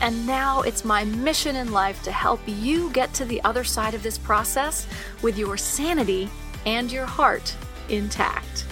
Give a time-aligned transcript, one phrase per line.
[0.00, 3.94] and now it's my mission in life to help you get to the other side
[3.94, 4.86] of this process
[5.22, 6.28] with your sanity
[6.66, 7.54] and your heart
[7.88, 8.66] intact.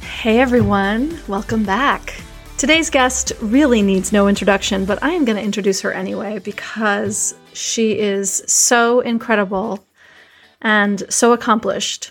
[0.00, 2.20] Hey everyone, welcome back.
[2.56, 7.36] Today's guest really needs no introduction, but I am going to introduce her anyway because
[7.52, 9.84] she is so incredible
[10.60, 12.10] and so accomplished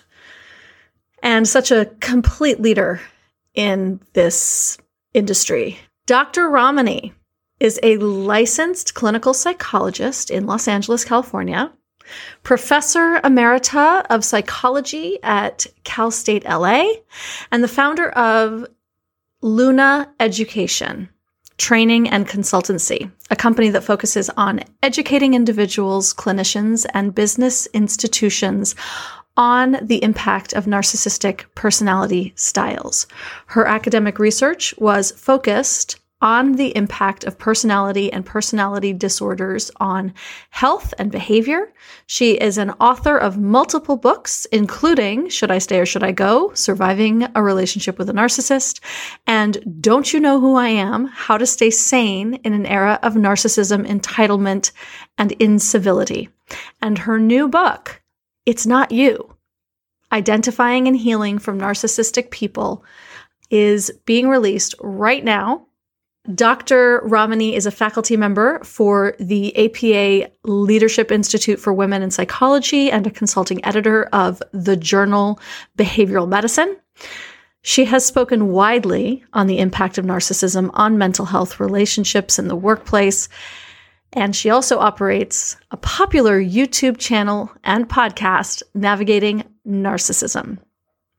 [1.21, 3.01] and such a complete leader
[3.55, 4.77] in this
[5.17, 5.79] industry.
[6.05, 6.47] Dr.
[6.47, 7.13] Ramani
[7.59, 11.71] is a licensed clinical psychologist in Los Angeles, California,
[12.43, 16.85] professor emerita of psychology at Cal State LA,
[17.51, 18.67] and the founder of
[19.41, 21.09] Luna Education.
[21.57, 28.75] Training and Consultancy, a company that focuses on educating individuals, clinicians, and business institutions
[29.37, 33.07] on the impact of narcissistic personality styles.
[33.45, 40.11] Her academic research was focused on the impact of personality and personality disorders on
[40.49, 41.71] health and behavior.
[42.07, 46.51] She is an author of multiple books, including Should I Stay or Should I Go?
[46.55, 48.79] Surviving a Relationship with a Narcissist,
[49.27, 51.05] and Don't You Know Who I Am?
[51.05, 54.71] How to Stay Sane in an Era of Narcissism, Entitlement,
[55.19, 56.29] and Incivility.
[56.81, 58.01] And her new book,
[58.47, 59.35] it's Not You.
[60.11, 62.85] Identifying and Healing from Narcissistic People
[63.49, 65.67] is being released right now.
[66.33, 67.01] Dr.
[67.03, 73.05] Ramani is a faculty member for the APA Leadership Institute for Women in Psychology and
[73.05, 75.41] a consulting editor of the journal
[75.77, 76.77] Behavioral Medicine.
[77.63, 82.55] She has spoken widely on the impact of narcissism on mental health, relationships, in the
[82.55, 83.27] workplace,
[84.13, 90.59] and she also operates a popular YouTube channel and podcast, Navigating Narcissism.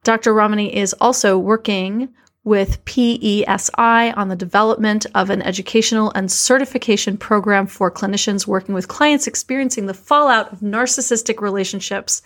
[0.04, 0.32] Dr.
[0.32, 2.08] Ramani is also working
[2.44, 8.88] with PESI on the development of an educational and certification program for clinicians working with
[8.88, 12.22] clients experiencing the fallout of narcissistic relationships.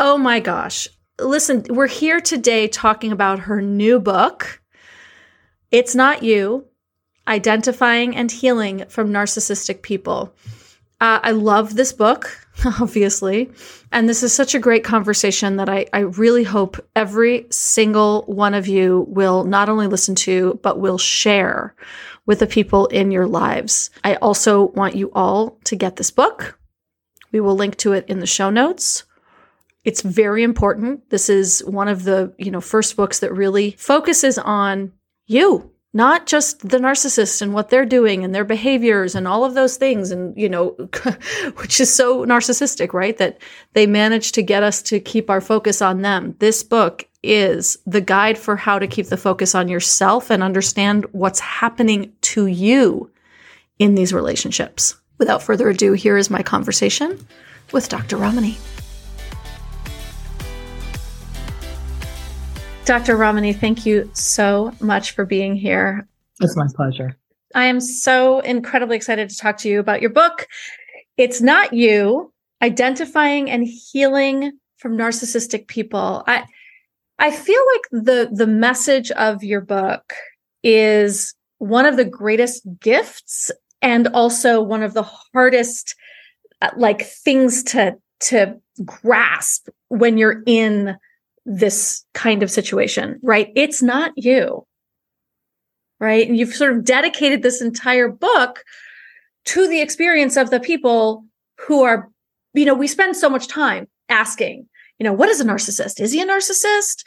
[0.00, 0.88] Oh my gosh.
[1.20, 4.60] Listen, we're here today talking about her new book.
[5.70, 6.66] It's Not You
[7.30, 10.34] Identifying and Healing from Narcissistic People.
[11.00, 13.50] Uh, I love this book, obviously.
[13.92, 18.52] And this is such a great conversation that I, I really hope every single one
[18.52, 21.74] of you will not only listen to, but will share
[22.26, 23.90] with the people in your lives.
[24.04, 26.58] I also want you all to get this book.
[27.32, 29.04] We will link to it in the show notes.
[29.84, 31.08] It's very important.
[31.08, 34.92] This is one of the, you know, first books that really focuses on
[35.26, 39.54] you not just the narcissist and what they're doing and their behaviors and all of
[39.54, 40.68] those things and you know
[41.56, 43.16] which is so narcissistic right?
[43.18, 43.38] That
[43.72, 46.36] they manage to get us to keep our focus on them.
[46.38, 51.04] This book is the guide for how to keep the focus on yourself and understand
[51.12, 53.10] what's happening to you
[53.78, 54.96] in these relationships.
[55.18, 57.18] Without further ado here is my conversation
[57.72, 58.56] with dr ramani
[62.84, 63.16] Dr.
[63.16, 66.08] Ramani, thank you so much for being here.
[66.40, 67.16] It's my pleasure.
[67.54, 70.46] I am so incredibly excited to talk to you about your book.
[71.16, 72.32] It's not you
[72.62, 76.24] identifying and healing from narcissistic people.
[76.26, 76.44] I
[77.18, 80.14] I feel like the the message of your book
[80.62, 83.50] is one of the greatest gifts
[83.82, 85.94] and also one of the hardest
[86.62, 90.96] uh, like things to to grasp when you're in
[91.46, 93.48] this kind of situation, right?
[93.56, 94.66] It's not you,
[95.98, 96.26] right?
[96.26, 98.62] And you've sort of dedicated this entire book
[99.46, 101.24] to the experience of the people
[101.58, 102.08] who are,
[102.54, 106.00] you know, we spend so much time asking, you know, what is a narcissist?
[106.00, 107.04] Is he a narcissist?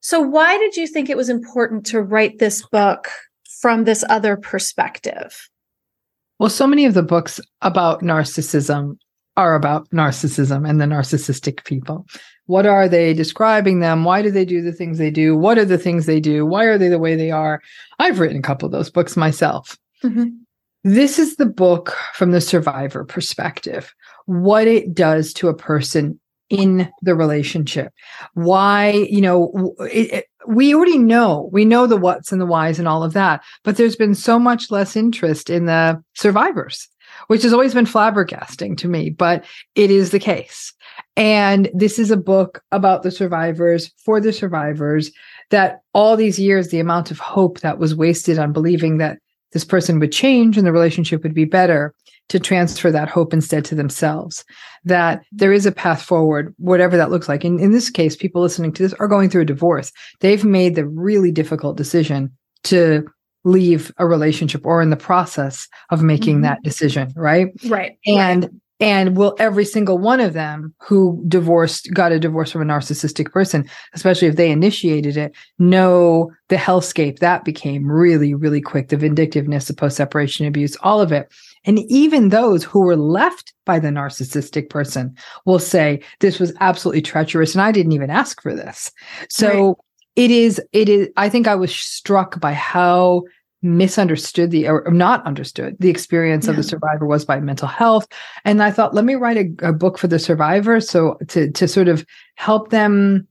[0.00, 3.08] So why did you think it was important to write this book
[3.60, 5.48] from this other perspective?
[6.38, 8.96] Well, so many of the books about narcissism
[9.36, 12.06] are about narcissism and the narcissistic people.
[12.48, 14.04] What are they describing them?
[14.04, 15.36] Why do they do the things they do?
[15.36, 16.46] What are the things they do?
[16.46, 17.60] Why are they the way they are?
[17.98, 19.76] I've written a couple of those books myself.
[20.02, 20.28] Mm-hmm.
[20.82, 26.18] This is the book from the survivor perspective, what it does to a person
[26.50, 27.92] in the relationship
[28.32, 32.88] why you know it, we already know we know the what's and the whys and
[32.88, 36.88] all of that but there's been so much less interest in the survivors
[37.26, 40.72] which has always been flabbergasting to me but it is the case
[41.18, 45.10] and this is a book about the survivors for the survivors
[45.50, 49.18] that all these years the amount of hope that was wasted on believing that
[49.52, 51.92] this person would change and the relationship would be better
[52.28, 54.44] to transfer that hope instead to themselves
[54.84, 58.40] that there is a path forward whatever that looks like in, in this case people
[58.40, 62.30] listening to this are going through a divorce they've made the really difficult decision
[62.62, 63.04] to
[63.44, 66.44] leave a relationship or in the process of making mm-hmm.
[66.44, 68.52] that decision right right and right.
[68.80, 73.32] And will every single one of them who divorced, got a divorce from a narcissistic
[73.32, 78.96] person, especially if they initiated it, know the hellscape that became really, really quick, the
[78.96, 81.28] vindictiveness, the post separation abuse, all of it.
[81.64, 87.02] And even those who were left by the narcissistic person will say, this was absolutely
[87.02, 87.54] treacherous.
[87.54, 88.92] And I didn't even ask for this.
[89.28, 89.76] So right.
[90.14, 93.24] it is, it is, I think I was struck by how
[93.62, 96.50] misunderstood the or not understood the experience yeah.
[96.50, 98.06] of the survivor was by mental health.
[98.44, 100.80] And i thought let me write a, a, book for the survivor.
[100.80, 102.06] So to to sort of
[102.36, 103.26] help them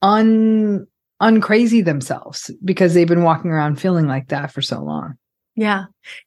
[0.00, 0.86] un
[1.20, 5.16] uncrazy themselves because they've been walking around feeling like that for so long
[5.54, 5.84] yeah.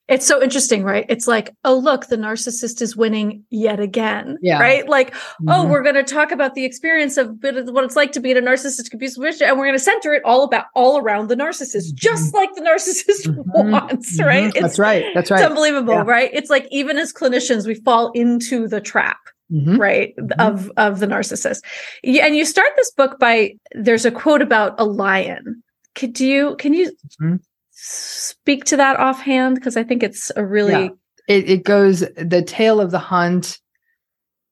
[0.08, 1.06] It's so interesting, right?
[1.10, 4.38] It's like, oh, look, the narcissist is winning yet again.
[4.40, 4.60] Yeah.
[4.60, 4.88] Right.
[4.88, 5.50] Like, oh, mm-hmm.
[5.50, 8.38] oh, we're going to talk about the experience of what it's like to be in
[8.38, 9.50] a narcissistic abusive relationship.
[9.50, 11.96] And we're going to center it all about all around the narcissist, mm-hmm.
[11.96, 13.72] just like the narcissist mm-hmm.
[13.72, 14.16] wants.
[14.16, 14.28] Mm-hmm.
[14.28, 14.44] Right.
[14.46, 15.06] It's, That's right.
[15.16, 15.40] That's right.
[15.40, 15.96] It's unbelievable.
[15.96, 16.04] Yeah.
[16.04, 16.30] Right.
[16.32, 19.18] It's like, even as clinicians, we fall into the trap.
[19.54, 19.78] Mm-hmm.
[19.78, 20.42] right mm-hmm.
[20.42, 21.60] of of the narcissist
[22.04, 25.62] and you start this book by there's a quote about a lion
[25.94, 27.36] could you can you mm-hmm
[27.76, 29.56] speak to that offhand?
[29.56, 30.72] Because I think it's a really.
[30.72, 30.90] Yeah.
[31.28, 33.60] It, it goes, the tale of the hunt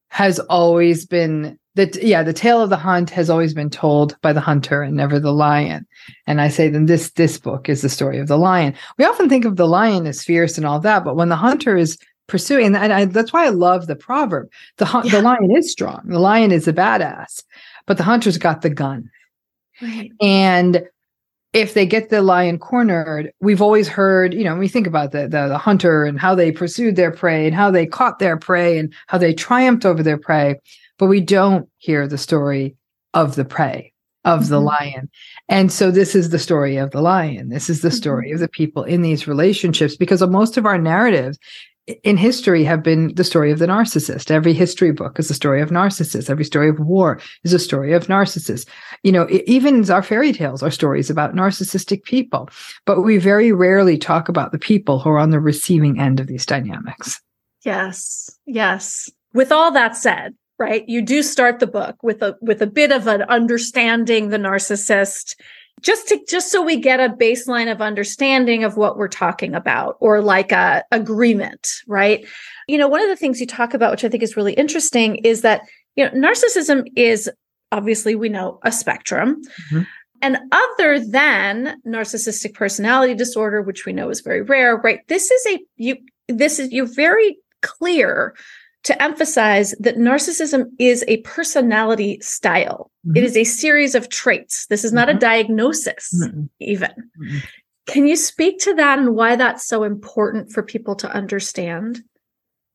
[0.08, 4.32] has always been that yeah the tale of the hunt has always been told by
[4.32, 5.86] the hunter and never the lion
[6.26, 9.28] and i say then this this book is the story of the lion we often
[9.28, 12.74] think of the lion as fierce and all that but when the hunter is pursuing
[12.74, 14.48] and I, that's why i love the proverb
[14.78, 15.10] the yeah.
[15.10, 17.42] the lion is strong the lion is a badass
[17.86, 19.10] but the hunter's got the gun
[19.82, 20.12] right.
[20.20, 20.86] and
[21.54, 25.12] if they get the lion cornered, we've always heard, you know, when we think about
[25.12, 28.36] the, the, the hunter and how they pursued their prey and how they caught their
[28.36, 30.56] prey and how they triumphed over their prey,
[30.98, 32.76] but we don't hear the story
[33.14, 33.92] of the prey
[34.24, 34.50] of mm-hmm.
[34.50, 35.10] the lion.
[35.48, 37.50] And so this is the story of the lion.
[37.50, 37.96] This is the mm-hmm.
[37.96, 38.34] story mm-hmm.
[38.34, 41.36] of the people in these relationships because most of our narrative
[42.02, 44.30] in history have been the story of the narcissist.
[44.30, 46.30] Every history book is a story of narcissists.
[46.30, 48.66] Every story of war is a story of narcissists.
[49.02, 52.48] You know, even our fairy tales are stories about narcissistic people,
[52.86, 56.26] but we very rarely talk about the people who are on the receiving end of
[56.26, 57.20] these dynamics.
[57.64, 58.30] Yes.
[58.46, 59.10] Yes.
[59.34, 62.92] With all that said, right, you do start the book with a with a bit
[62.92, 65.34] of an understanding the narcissist
[65.84, 69.96] just to just so we get a baseline of understanding of what we're talking about
[70.00, 72.26] or like a agreement right
[72.66, 75.16] you know one of the things you talk about which i think is really interesting
[75.16, 75.62] is that
[75.94, 77.30] you know narcissism is
[77.70, 79.82] obviously we know a spectrum mm-hmm.
[80.22, 85.46] and other than narcissistic personality disorder which we know is very rare right this is
[85.54, 85.96] a you
[86.28, 88.34] this is you're very clear
[88.84, 92.90] to emphasize that narcissism is a personality style.
[93.06, 93.16] Mm-hmm.
[93.16, 94.66] It is a series of traits.
[94.66, 95.16] This is not mm-hmm.
[95.16, 96.44] a diagnosis, mm-hmm.
[96.60, 96.90] even.
[96.90, 97.38] Mm-hmm.
[97.86, 102.02] Can you speak to that and why that's so important for people to understand?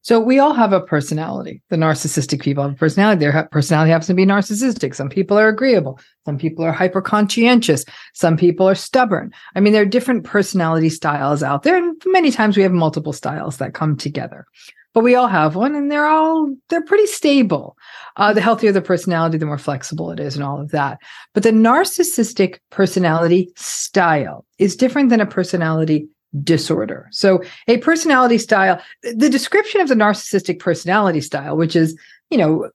[0.02, 1.62] So we all have a personality.
[1.70, 3.20] The narcissistic people have a personality.
[3.20, 4.96] Their personality happens to be narcissistic.
[4.96, 6.00] Some people are agreeable.
[6.26, 7.86] Some people are hyper conscientious.
[8.14, 9.32] Some people are stubborn.
[9.56, 11.76] I mean, there are different personality styles out there.
[11.76, 14.46] And many times we have multiple styles that come together
[14.94, 17.78] but we all have one and they're all they're pretty stable.
[18.18, 21.00] Uh, the healthier the personality the more flexible it is and all of that.
[21.34, 26.08] But the narcissistic personality style is different than a personality
[26.44, 27.08] disorder.
[27.12, 31.98] So a personality style the description of the narcissistic personality style which is
[32.30, 32.70] you know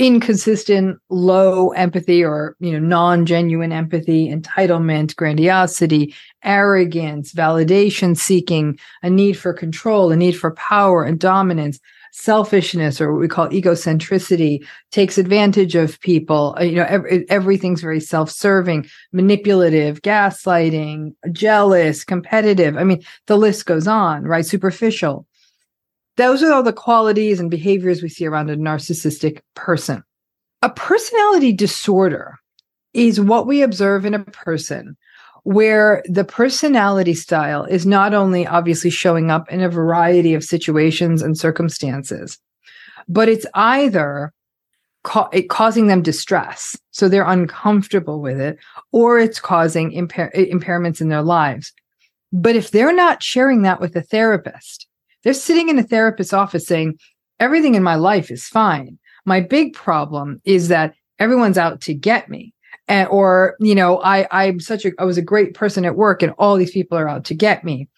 [0.00, 9.34] inconsistent low empathy or you know non-genuine empathy entitlement grandiosity arrogance validation seeking a need
[9.34, 11.78] for control a need for power and dominance
[12.12, 16.56] selfishness or what we call egocentricity takes advantage of people.
[16.58, 22.76] Uh, you know every, everything's very self-serving manipulative gaslighting jealous competitive.
[22.78, 24.46] I mean the list goes on right?
[24.46, 25.26] Superficial
[26.16, 30.02] those are all the qualities and behaviors we see around a narcissistic person.
[30.62, 32.38] A personality disorder
[32.92, 34.96] is what we observe in a person
[35.44, 41.22] where the personality style is not only obviously showing up in a variety of situations
[41.22, 42.38] and circumstances,
[43.08, 44.32] but it's either
[45.02, 46.76] ca- it causing them distress.
[46.90, 48.58] So they're uncomfortable with it,
[48.92, 51.72] or it's causing impair- impairments in their lives.
[52.32, 54.86] But if they're not sharing that with a therapist,
[55.22, 56.98] they're sitting in a therapist's office saying,
[57.38, 58.98] everything in my life is fine.
[59.24, 62.54] My big problem is that everyone's out to get me.
[62.88, 66.22] And, or, you know, I, I'm such a, I was a great person at work
[66.22, 67.88] and all these people are out to get me.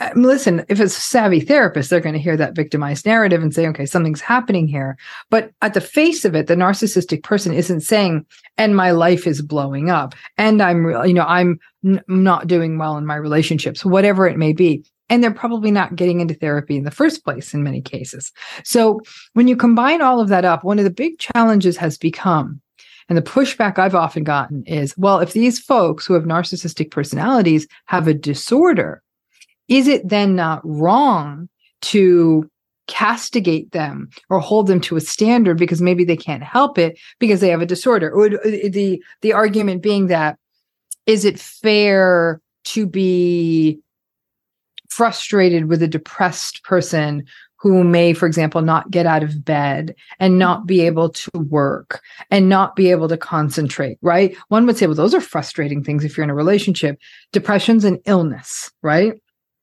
[0.00, 3.54] Um, listen, if it's a savvy therapist, they're going to hear that victimized narrative and
[3.54, 4.96] say, okay, something's happening here.
[5.30, 9.42] But at the face of it, the narcissistic person isn't saying, and my life is
[9.42, 14.26] blowing up and I'm, you know, I'm n- not doing well in my relationships, whatever
[14.26, 14.84] it may be.
[15.10, 18.30] And they're probably not getting into therapy in the first place in many cases.
[18.62, 19.00] So
[19.32, 22.60] when you combine all of that up, one of the big challenges has become
[23.08, 27.66] and the pushback I've often gotten is, well, if these folks who have narcissistic personalities
[27.86, 29.02] have a disorder,
[29.68, 31.48] is it then not wrong
[31.80, 32.48] to
[32.86, 37.40] castigate them or hold them to a standard because maybe they can't help it because
[37.40, 40.38] they have a disorder or the the argument being that
[41.04, 43.78] is it fair to be
[44.98, 47.24] frustrated with a depressed person
[47.54, 50.38] who may, for example, not get out of bed and mm-hmm.
[50.40, 52.02] not be able to work
[52.32, 54.36] and not be able to concentrate, right?
[54.48, 56.98] One would say, well, those are frustrating things if you're in a relationship.
[57.32, 59.14] Depression's an illness, right?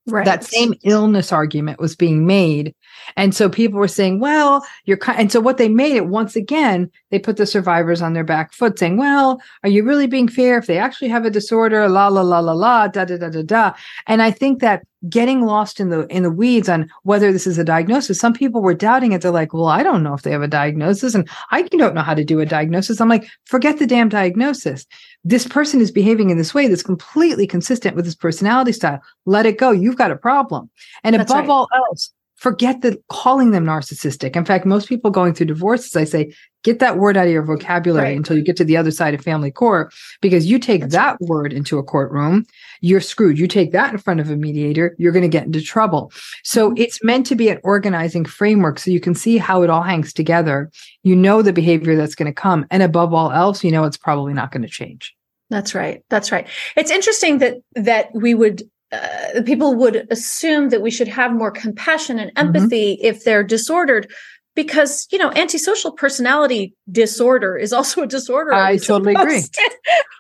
[0.08, 0.24] Right.
[0.24, 2.74] That same illness argument was being made.
[3.18, 6.92] And so people were saying, well, you're, and so what they made it once again,
[7.12, 10.58] they put the survivors on their back foot saying, well, are you really being fair
[10.58, 11.88] if they actually have a disorder?
[11.88, 13.74] La, la, la, la, la, da, da, da, da, da.
[14.08, 17.58] And I think that getting lost in the in the weeds on whether this is
[17.58, 20.32] a diagnosis some people were doubting it they're like well i don't know if they
[20.32, 23.78] have a diagnosis and i don't know how to do a diagnosis i'm like forget
[23.78, 24.86] the damn diagnosis
[25.24, 29.46] this person is behaving in this way that's completely consistent with his personality style let
[29.46, 30.70] it go you've got a problem
[31.04, 31.50] and that's above right.
[31.50, 34.36] all else forget the calling them narcissistic.
[34.36, 37.44] In fact, most people going through divorces, I say, get that word out of your
[37.44, 38.18] vocabulary right.
[38.18, 41.12] until you get to the other side of family court, because you take That's that
[41.12, 41.30] right.
[41.30, 42.46] word into a courtroom,
[42.82, 43.40] you're screwed.
[43.40, 46.12] You take that in front of a mediator, you're going to get into trouble.
[46.44, 46.82] So mm-hmm.
[46.82, 50.12] it's meant to be an organizing framework so you can see how it all hangs
[50.12, 50.72] together.
[51.04, 52.66] You know the behavior that's going to come.
[52.72, 55.16] And above all else, you know it's probably not going to change.
[55.50, 56.04] That's right.
[56.10, 56.48] That's right.
[56.76, 61.52] It's interesting that that we would uh, people would assume that we should have more
[61.52, 62.48] compassion and mm-hmm.
[62.48, 63.06] empathy mm-hmm.
[63.06, 64.12] if they're disordered
[64.56, 69.70] because you know antisocial personality disorder is also a disorder i totally agree to,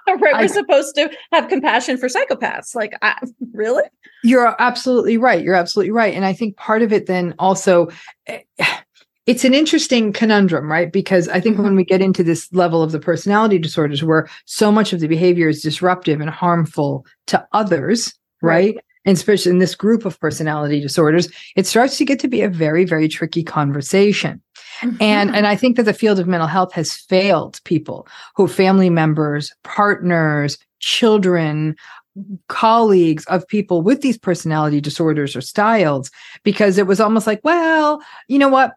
[0.20, 3.20] right I, we're supposed to have compassion for psychopaths like I,
[3.54, 3.84] really
[4.24, 7.88] you're absolutely right you're absolutely right and i think part of it then also
[8.28, 8.42] eh,
[9.26, 10.92] it's an interesting conundrum, right?
[10.92, 11.78] Because I think when mm-hmm.
[11.78, 15.50] we get into this level of the personality disorders where so much of the behavior
[15.50, 18.14] is disruptive and harmful to others,
[18.46, 18.78] right?
[19.06, 22.50] And especially in this group of personality disorders, it starts to get to be a
[22.50, 24.42] very, very tricky conversation.
[24.82, 24.98] Mm-hmm.
[25.00, 28.90] And and I think that the field of mental health has failed people who family
[28.90, 31.76] members, partners, children,
[32.48, 36.12] colleagues of people with these personality disorders or styles
[36.44, 38.76] because it was almost like, well, you know what?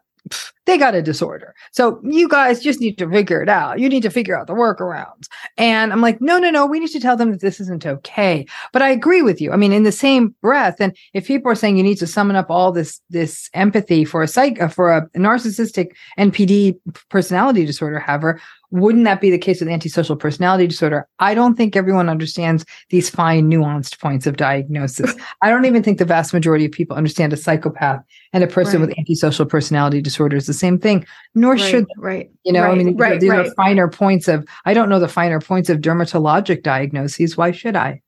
[0.69, 1.55] They got a disorder.
[1.71, 3.79] So you guys just need to figure it out.
[3.79, 5.27] You need to figure out the workarounds.
[5.57, 8.45] And I'm like, no, no, no, we need to tell them that this isn't okay.
[8.71, 9.51] But I agree with you.
[9.51, 12.35] I mean, in the same breath, and if people are saying you need to summon
[12.35, 17.99] up all this this empathy for a psych uh, for a narcissistic NPD personality disorder
[17.99, 18.39] haver,
[18.71, 21.07] wouldn't that be the case with antisocial personality disorder?
[21.19, 25.15] I don't think everyone understands these fine, nuanced points of diagnosis.
[25.41, 28.79] I don't even think the vast majority of people understand a psychopath and a person
[28.79, 28.89] right.
[28.89, 32.29] with antisocial personality disorder is the same thing, nor right, should right.
[32.43, 34.47] You know, right, I mean, right, these are finer points of.
[34.65, 37.37] I don't know the finer points of dermatologic diagnoses.
[37.37, 38.01] Why should I?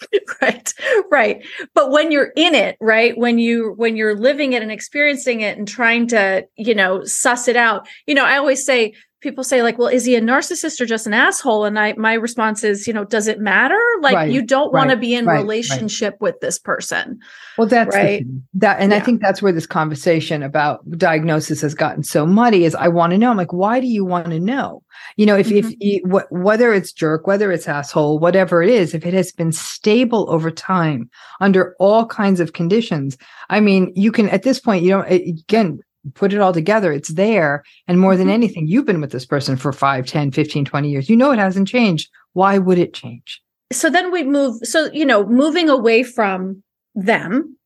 [0.42, 0.74] right
[1.10, 5.40] right but when you're in it right when you when you're living it and experiencing
[5.40, 8.92] it and trying to you know suss it out you know i always say
[9.26, 11.64] people say like well is he a narcissist or just an asshole?
[11.64, 13.80] And i my response is you know does it matter?
[14.00, 17.18] Like right, you don't right, want to be in right, relationship with this person
[17.58, 18.24] well that's right?
[18.54, 18.98] that and yeah.
[18.98, 23.10] i think that's where this conversation about diagnosis has gotten so muddy is i want
[23.10, 23.30] to know.
[23.30, 24.82] I'm like why do you want to know?
[25.16, 25.68] You know if mm-hmm.
[25.68, 29.32] if you, wh- whether it's jerk whether it's asshole whatever it is if it has
[29.32, 33.16] been stable over time under all kinds of conditions
[33.50, 35.80] i mean you can at this point you know again
[36.14, 37.64] put it all together it's there.
[37.88, 38.34] And more than mm-hmm.
[38.34, 41.08] anything you've been with this person for 5 10 15 20 years.
[41.08, 42.10] You know it hasn't changed.
[42.32, 43.42] Why would it change?
[43.72, 46.62] So then we move so you know moving away from
[46.94, 47.56] them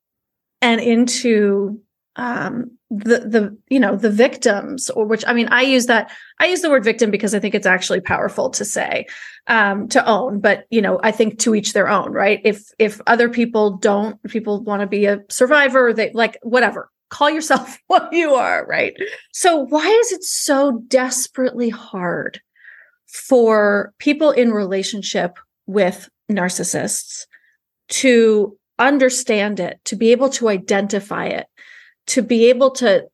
[0.63, 1.81] and into
[2.17, 6.47] um the the you know the victims or which i mean i use that i
[6.47, 9.07] use the word victim because i think it's actually powerful to say
[9.47, 10.41] um to own.
[10.41, 12.41] But you know i think to each their own right?
[12.45, 17.31] If if other people don't people want to be a survivor they like whatever call
[17.31, 18.95] yourself what you are, right?
[19.33, 22.41] So why is it so desperately hard
[23.07, 27.27] for people in relationship with narcissists
[27.89, 31.47] to understand it, to be able to identify it,
[32.07, 33.07] to be able to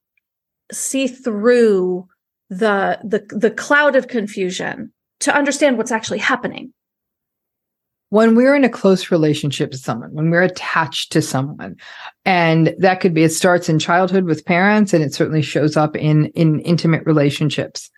[0.72, 2.06] see through
[2.48, 6.72] the the the cloud of confusion to understand what's actually happening
[8.10, 11.76] when we're in a close relationship with someone, when we're attached to someone,
[12.24, 15.96] and that could be it starts in childhood with parents and it certainly shows up
[15.96, 17.90] in in intimate relationships.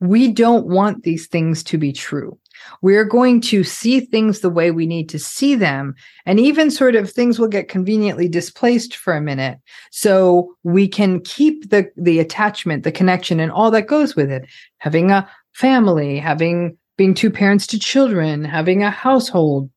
[0.00, 2.38] We don't want these things to be true.
[2.82, 5.94] We're going to see things the way we need to see them.
[6.26, 9.58] And even sort of things will get conveniently displaced for a minute.
[9.90, 14.46] So we can keep the, the attachment, the connection, and all that goes with it.
[14.78, 19.70] Having a family, having being two parents to children, having a household,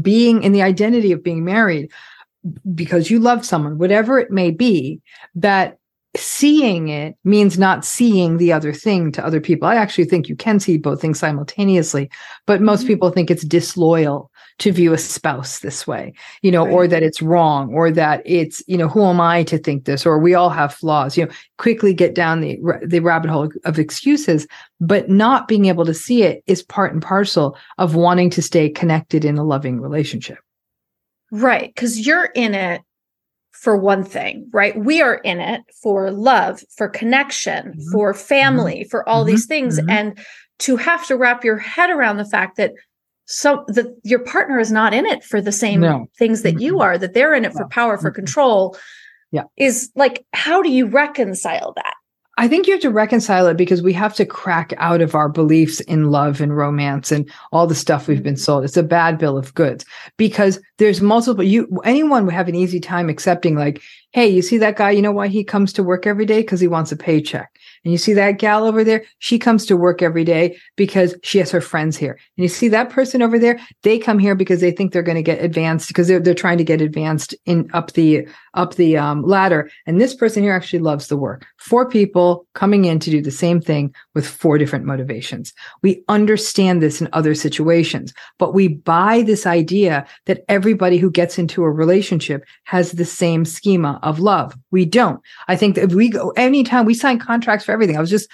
[0.00, 1.90] being in the identity of being married
[2.74, 5.00] because you love someone, whatever it may be,
[5.34, 5.78] that
[6.16, 9.68] seeing it means not seeing the other thing to other people.
[9.68, 12.10] I actually think you can see both things simultaneously,
[12.46, 12.88] but most mm-hmm.
[12.88, 16.12] people think it's disloyal to view a spouse this way,
[16.42, 16.72] you know, right.
[16.72, 20.04] or that it's wrong, or that it's, you know, who am I to think this,
[20.04, 23.78] or we all have flaws, you know, quickly get down the, the rabbit hole of
[23.78, 24.46] excuses,
[24.80, 28.68] but not being able to see it is part and parcel of wanting to stay
[28.68, 30.38] connected in a loving relationship.
[31.30, 31.74] Right.
[31.76, 32.82] Cause you're in it
[33.52, 34.76] for one thing, right?
[34.78, 37.90] We are in it for love, for connection, mm-hmm.
[37.90, 38.88] for family, mm-hmm.
[38.88, 39.30] for all mm-hmm.
[39.32, 39.78] these things.
[39.78, 39.90] Mm-hmm.
[39.90, 40.18] And
[40.60, 42.72] to have to wrap your head around the fact that
[43.30, 46.06] so that your partner is not in it for the same no.
[46.18, 48.76] things that you are that they're in it for power for control
[49.30, 51.94] yeah is like how do you reconcile that
[52.38, 55.28] I think you have to reconcile it because we have to crack out of our
[55.28, 58.40] beliefs in love and romance and all the stuff we've been mm-hmm.
[58.40, 58.64] sold.
[58.64, 59.84] It's a bad bill of goods
[60.16, 63.82] because there's multiple you anyone would have an easy time accepting like,
[64.12, 66.40] hey, you see that guy, you know why he comes to work every day?
[66.40, 67.58] Because he wants a paycheck.
[67.84, 69.04] And you see that gal over there?
[69.18, 72.12] She comes to work every day because she has her friends here.
[72.12, 73.60] And you see that person over there?
[73.82, 76.58] They come here because they think they're going to get advanced because they're, they're trying
[76.58, 79.70] to get advanced in up the, up the um, ladder.
[79.86, 81.46] And this person here actually loves the work.
[81.58, 85.52] Four people coming in to do the same thing with four different motivations.
[85.82, 91.38] We understand this in other situations, but we buy this idea that everybody who gets
[91.38, 94.56] into a relationship has the same schema of love.
[94.70, 95.20] We don't.
[95.46, 97.96] I think that if we go anytime we sign contracts for everything.
[97.96, 98.28] I was just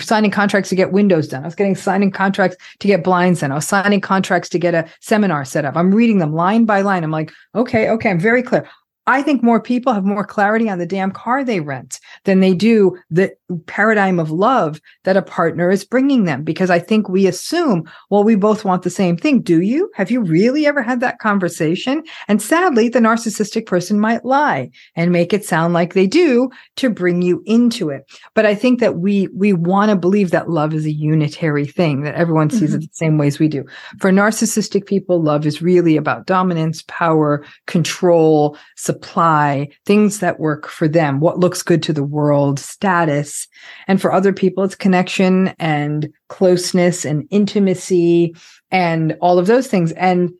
[0.00, 1.44] signing contracts to get windows done.
[1.44, 3.52] I was getting signing contracts to get blinds done.
[3.52, 5.76] I was signing contracts to get a seminar set up.
[5.76, 7.04] I'm reading them line by line.
[7.04, 8.68] I'm like, okay, okay, I'm very clear.
[9.06, 12.54] I think more people have more clarity on the damn car they rent than they
[12.54, 13.34] do the
[13.66, 16.44] paradigm of love that a partner is bringing them.
[16.44, 19.40] Because I think we assume, well, we both want the same thing.
[19.40, 19.90] Do you?
[19.94, 22.04] Have you really ever had that conversation?
[22.28, 26.90] And sadly, the narcissistic person might lie and make it sound like they do to
[26.90, 28.04] bring you into it.
[28.34, 32.02] But I think that we, we want to believe that love is a unitary thing,
[32.02, 32.82] that everyone sees mm-hmm.
[32.82, 33.64] it the same ways we do.
[33.98, 38.56] For narcissistic people, love is really about dominance, power, control,
[38.90, 43.46] supply, things that work for them, what looks good to the world, status.
[43.86, 48.34] And for other people, it's connection and closeness and intimacy
[48.72, 49.92] and all of those things.
[49.92, 50.30] And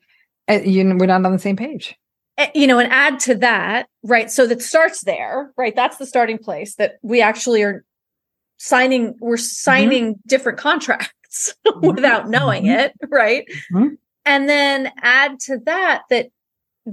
[0.48, 1.96] uh, you know, we're not on the same page
[2.38, 4.30] eh, you know, and add to that, right?
[4.32, 5.76] So that starts there, right?
[5.76, 7.84] That's the starting place that we actually are
[8.56, 9.42] signing, we're mm-hmm.
[9.42, 10.28] signing mm-hmm.
[10.28, 12.80] different contracts without knowing mm-hmm.
[12.80, 13.44] it, right?
[13.72, 13.94] Mm-hmm.
[14.24, 16.30] And then add to that that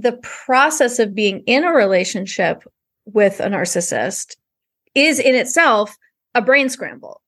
[0.02, 2.64] the process of being in a relationship
[3.06, 4.36] with a narcissist
[4.94, 5.96] is in itself
[6.34, 7.20] a brain scramble.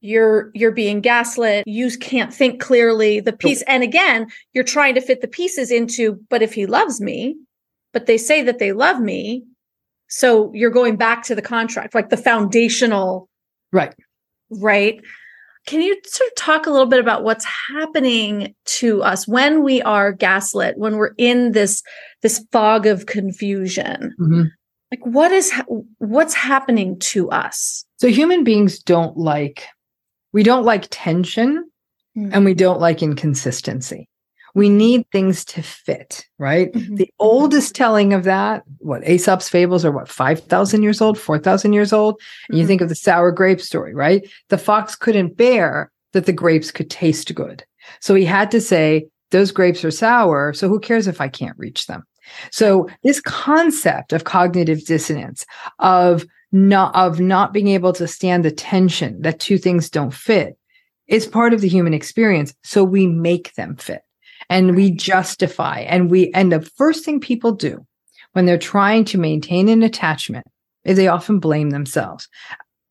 [0.00, 1.66] You're you're being gaslit.
[1.66, 3.20] You can't think clearly.
[3.20, 7.00] The piece and again you're trying to fit the pieces into but if he loves
[7.00, 7.36] me
[7.92, 9.42] but they say that they love me
[10.08, 13.28] so you're going back to the contract like the foundational
[13.72, 13.94] right.
[14.50, 15.00] Right
[15.66, 19.82] can you sort of talk a little bit about what's happening to us when we
[19.82, 21.82] are gaslit, when we're in this
[22.22, 24.14] this fog of confusion?
[24.18, 24.44] Mm-hmm.
[24.92, 25.52] Like what is
[25.98, 27.84] what's happening to us?
[27.98, 29.66] So human beings don't like
[30.32, 31.68] we don't like tension
[32.16, 32.30] mm-hmm.
[32.32, 34.08] and we don't like inconsistency
[34.56, 36.72] we need things to fit, right?
[36.72, 36.94] Mm-hmm.
[36.94, 41.92] The oldest telling of that, what Aesop's fables are what, 5,000 years old, 4,000 years
[41.92, 42.14] old?
[42.48, 42.60] And mm-hmm.
[42.62, 44.26] you think of the sour grape story, right?
[44.48, 47.66] The fox couldn't bear that the grapes could taste good.
[48.00, 50.54] So he had to say, those grapes are sour.
[50.54, 52.04] So who cares if I can't reach them?
[52.50, 55.44] So this concept of cognitive dissonance,
[55.80, 60.56] of not, of not being able to stand the tension that two things don't fit
[61.08, 62.54] is part of the human experience.
[62.64, 64.00] So we make them fit
[64.48, 67.84] and we justify and we and the first thing people do
[68.32, 70.46] when they're trying to maintain an attachment
[70.84, 72.28] is they often blame themselves.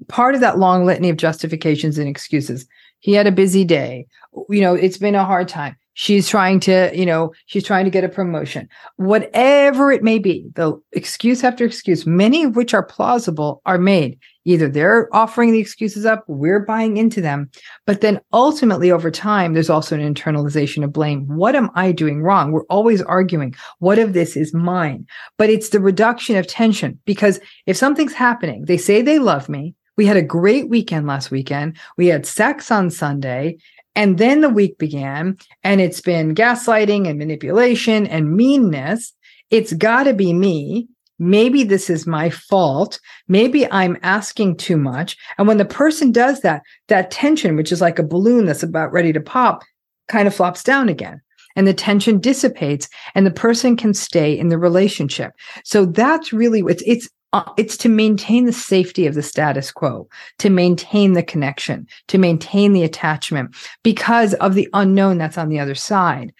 [0.07, 2.65] Part of that long litany of justifications and excuses.
[2.99, 4.07] He had a busy day.
[4.49, 5.77] You know, it's been a hard time.
[5.97, 8.67] She's trying to, you know, she's trying to get a promotion.
[8.97, 14.19] Whatever it may be, the excuse after excuse, many of which are plausible, are made.
[14.43, 17.49] Either they're offering the excuses up, we're buying into them.
[17.87, 21.25] But then ultimately, over time, there's also an internalization of blame.
[21.27, 22.51] What am I doing wrong?
[22.51, 25.07] We're always arguing, what of this is mine?
[25.37, 29.75] But it's the reduction of tension because if something's happening, they say they love me.
[29.97, 31.77] We had a great weekend last weekend.
[31.97, 33.57] We had sex on Sunday.
[33.95, 39.13] And then the week began, and it's been gaslighting and manipulation and meanness.
[39.51, 40.87] It's got to be me.
[41.17, 42.99] Maybe this is my fault.
[43.29, 45.15] Maybe I'm asking too much.
[45.37, 48.91] And when the person does that, that tension, which is like a balloon that's about
[48.91, 49.63] ready to pop,
[50.09, 51.21] kind of flops down again
[51.55, 55.31] and the tension dissipates and the person can stay in the relationship.
[55.63, 60.07] So that's really it's it's Uh, it's to maintain the safety of the status quo,
[60.39, 65.59] to maintain the connection, to maintain the attachment because of the unknown that's on the
[65.59, 66.33] other side.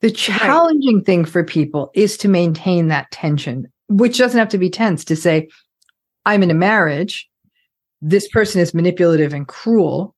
[0.00, 1.06] The challenging right.
[1.06, 5.16] thing for people is to maintain that tension, which doesn't have to be tense to
[5.16, 5.48] say,
[6.24, 7.28] I'm in a marriage.
[8.00, 10.14] This person is manipulative and cruel.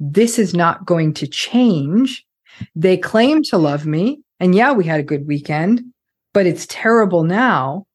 [0.00, 2.26] This is not going to change.
[2.74, 4.18] They claim to love me.
[4.40, 5.80] And yeah, we had a good weekend,
[6.32, 7.86] but it's terrible now.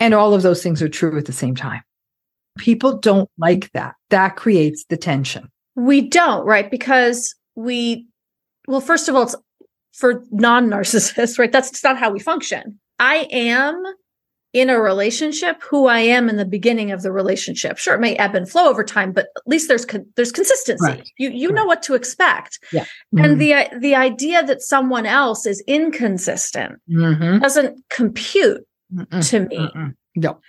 [0.00, 1.82] And all of those things are true at the same time.
[2.58, 3.94] People don't like that.
[4.08, 5.48] That creates the tension.
[5.76, 6.70] We don't, right?
[6.70, 8.06] Because we,
[8.66, 9.36] well, first of all, it's
[9.92, 11.52] for non narcissists, right?
[11.52, 12.80] That's not how we function.
[12.98, 13.82] I am
[14.52, 17.78] in a relationship who I am in the beginning of the relationship.
[17.78, 20.84] Sure, it may ebb and flow over time, but at least there's con- there's consistency.
[20.84, 21.08] Right.
[21.18, 21.54] You you right.
[21.54, 22.58] know what to expect.
[22.72, 22.84] Yeah.
[23.14, 23.24] Mm-hmm.
[23.24, 27.38] And the the idea that someone else is inconsistent mm-hmm.
[27.38, 29.56] doesn't compute Mm-mm, to me.
[29.56, 29.94] Mm-mm.
[30.16, 30.40] No.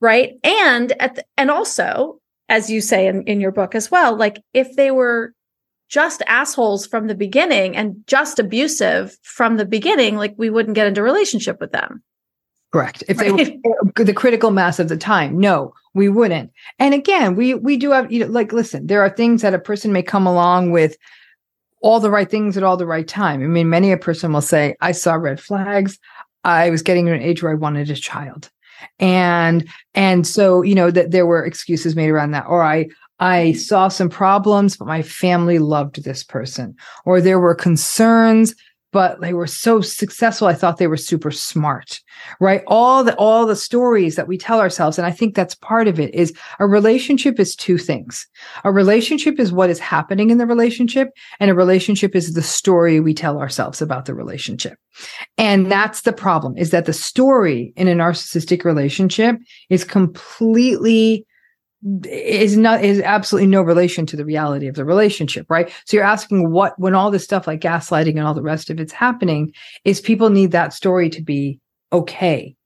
[0.00, 0.34] Right.
[0.44, 4.42] And at the, and also, as you say in, in your book as well, like
[4.54, 5.32] if they were
[5.88, 10.86] just assholes from the beginning and just abusive from the beginning, like we wouldn't get
[10.86, 12.02] into relationship with them.
[12.72, 13.02] Correct.
[13.08, 13.34] If right.
[13.36, 16.52] they were the critical mass of the time, no, we wouldn't.
[16.78, 19.58] And again, we we do have you know, like listen, there are things that a
[19.58, 20.96] person may come along with
[21.80, 23.42] all the right things at all the right time.
[23.42, 25.98] I mean, many a person will say, I saw red flags.
[26.44, 28.50] I was getting an age where I wanted a child.
[28.98, 32.46] And and so, you know, that there were excuses made around that.
[32.46, 32.88] Or I
[33.20, 36.76] I saw some problems, but my family loved this person.
[37.04, 38.54] Or there were concerns
[38.92, 42.00] but they were so successful i thought they were super smart
[42.40, 42.62] right?
[42.66, 45.98] All the all the stories that we tell ourselves and i think that's part of
[45.98, 48.26] it is a relationship is two things.
[48.64, 51.08] A relationship is what is happening in the relationship
[51.40, 54.78] and a relationship is the story we tell ourselves about the relationship.
[55.36, 59.36] And that's the problem is that the story in a narcissistic relationship
[59.70, 61.26] is completely
[62.04, 65.72] is not is absolutely no relation to the reality of the relationship right?
[65.84, 68.80] So you're asking what when all this stuff like gaslighting and all the rest of
[68.80, 69.52] it's happening
[69.84, 71.60] is people need that story to be
[71.92, 72.56] okay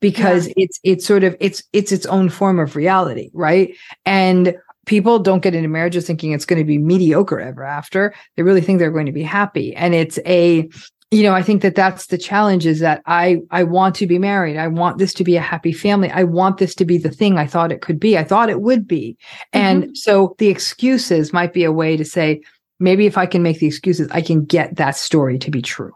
[0.00, 0.54] because yeah.
[0.56, 3.74] it's it's sort of it's it's its own form of reality right?
[4.06, 4.56] And
[4.86, 8.14] people don't get into marriages thinking it's going to be mediocre ever after.
[8.36, 9.74] They really think they're going to be happy.
[9.76, 10.68] And it's a
[11.12, 14.18] you know i think that that's the challenge is that i i want to be
[14.18, 14.56] married.
[14.56, 16.10] I want this to be a happy family.
[16.10, 18.18] I want this to be the thing i thought it could be.
[18.18, 19.16] I thought it would be.
[19.54, 19.58] Mm-hmm.
[19.66, 22.40] and so the excuses might be a way to say
[22.80, 25.92] maybe if i can make the excuses i can get that story to be true.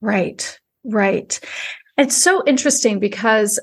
[0.00, 0.58] Right.
[0.84, 1.38] Right.
[1.96, 3.60] It's so interesting because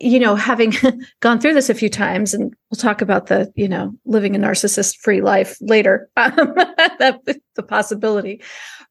[0.00, 0.72] you know, having
[1.20, 4.38] gone through this a few times, and we'll talk about the, you know, living a
[4.38, 6.32] narcissist free life later, um,
[6.98, 7.20] that,
[7.54, 8.40] the possibility,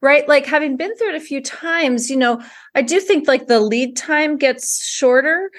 [0.02, 0.28] right?
[0.28, 2.42] Like having been through it a few times, you know,
[2.74, 5.50] I do think like the lead time gets shorter.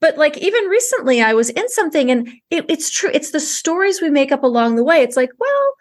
[0.00, 3.10] But like even recently, I was in something and it, it's true.
[3.12, 5.02] It's the stories we make up along the way.
[5.02, 5.74] It's like, well,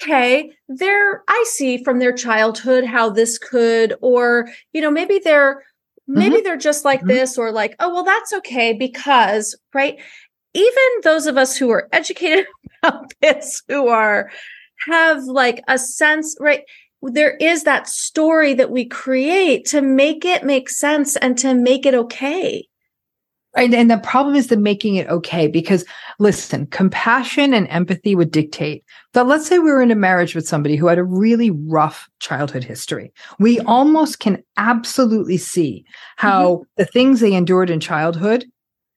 [0.00, 5.64] okay, they're, I see from their childhood how this could, or, you know, maybe they're,
[6.06, 6.44] maybe mm-hmm.
[6.44, 7.08] they're just like mm-hmm.
[7.08, 9.98] this, or like, oh, well, that's okay because, right?
[10.54, 12.46] Even those of us who are educated
[12.82, 14.30] about this, who are,
[14.88, 16.62] have like a sense, right?
[17.02, 21.86] There is that story that we create to make it make sense and to make
[21.86, 22.66] it okay.
[23.56, 23.72] Right.
[23.72, 25.86] And the problem is the making it okay because
[26.18, 30.46] listen, compassion and empathy would dictate that let's say we were in a marriage with
[30.46, 33.12] somebody who had a really rough childhood history.
[33.38, 36.62] We almost can absolutely see how mm-hmm.
[36.76, 38.44] the things they endured in childhood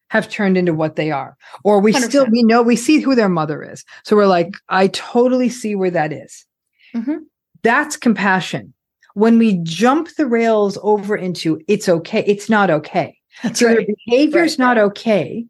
[0.09, 1.37] have turned into what they are.
[1.63, 2.03] Or we 100%.
[2.03, 3.85] still we know we see who their mother is.
[4.03, 6.45] So we're like, I totally see where that is.
[6.93, 7.17] Mm-hmm.
[7.63, 8.73] That's compassion.
[9.13, 13.77] When we jump the rails over into it's okay, it's not okay that's so right.
[13.77, 14.65] their behavior is right.
[14.65, 15.45] not okay.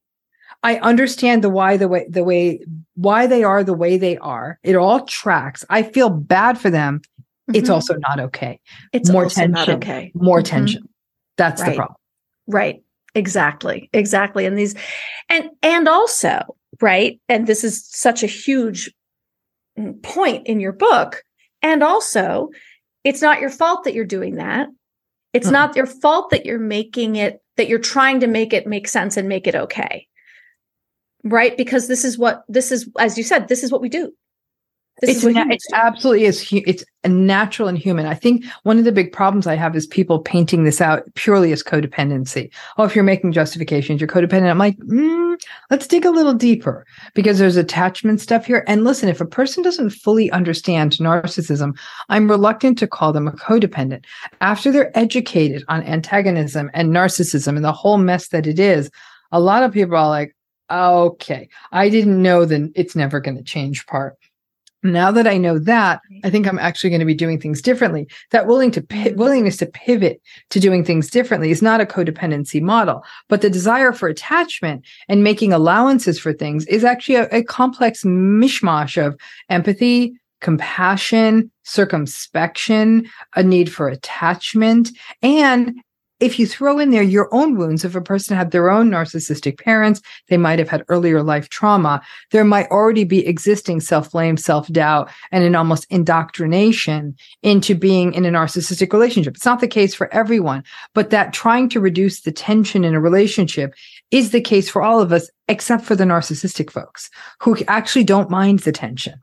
[0.63, 2.65] I understand the why the way the way
[2.95, 4.59] why they are the way they are.
[4.63, 5.63] It all tracks.
[5.69, 6.99] I feel bad for them.
[6.99, 7.55] Mm-hmm.
[7.55, 8.59] It's also not okay.
[8.91, 9.75] It's more tension.
[9.75, 10.11] Okay.
[10.13, 10.45] More mm-hmm.
[10.45, 10.89] tension.
[11.37, 11.71] That's right.
[11.71, 11.95] the problem.
[12.47, 12.83] Right.
[13.15, 13.89] Exactly.
[13.93, 14.45] Exactly.
[14.45, 14.75] And these
[15.29, 17.19] and and also, right?
[17.29, 18.91] And this is such a huge
[20.03, 21.23] point in your book.
[21.61, 22.49] And also,
[23.03, 24.67] it's not your fault that you're doing that.
[25.33, 25.53] It's mm-hmm.
[25.53, 29.17] not your fault that you're making it that you're trying to make it make sense
[29.17, 30.07] and make it okay.
[31.25, 31.57] Right?
[31.57, 34.13] Because this is what this is as you said this is what we do
[35.01, 38.05] this it's, na- it's absolutely is it's natural and human.
[38.05, 41.51] I think one of the big problems I have is people painting this out purely
[41.51, 42.51] as codependency.
[42.77, 44.49] Oh, if you're making justifications, you're codependent.
[44.49, 48.63] I'm like, mm, let's dig a little deeper because there's attachment stuff here.
[48.67, 51.77] And listen, if a person doesn't fully understand narcissism,
[52.09, 54.05] I'm reluctant to call them a codependent.
[54.41, 58.89] After they're educated on antagonism and narcissism and the whole mess that it is,
[59.31, 60.35] a lot of people are like,
[60.71, 64.18] okay, I didn't know that it's never going to change part
[64.83, 68.07] now that I know that, I think I'm actually going to be doing things differently.
[68.31, 69.19] That willing to pi- mm-hmm.
[69.19, 73.91] willingness to pivot to doing things differently is not a codependency model, but the desire
[73.91, 80.13] for attachment and making allowances for things is actually a, a complex mishmash of empathy,
[80.39, 84.89] compassion, circumspection, a need for attachment,
[85.21, 85.75] and
[86.19, 89.57] if you throw in there your own wounds, if a person had their own narcissistic
[89.59, 92.01] parents, they might have had earlier life trauma,
[92.31, 98.13] there might already be existing self blame, self doubt, and an almost indoctrination into being
[98.13, 99.35] in a narcissistic relationship.
[99.35, 103.01] It's not the case for everyone, but that trying to reduce the tension in a
[103.01, 103.73] relationship
[104.11, 107.09] is the case for all of us, except for the narcissistic folks
[107.41, 109.21] who actually don't mind the tension.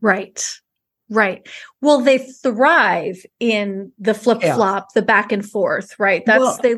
[0.00, 0.61] Right.
[1.12, 1.46] Right.
[1.82, 5.00] Well, they thrive in the flip flop, yeah.
[5.00, 6.24] the back and forth, right?
[6.24, 6.74] That's well, they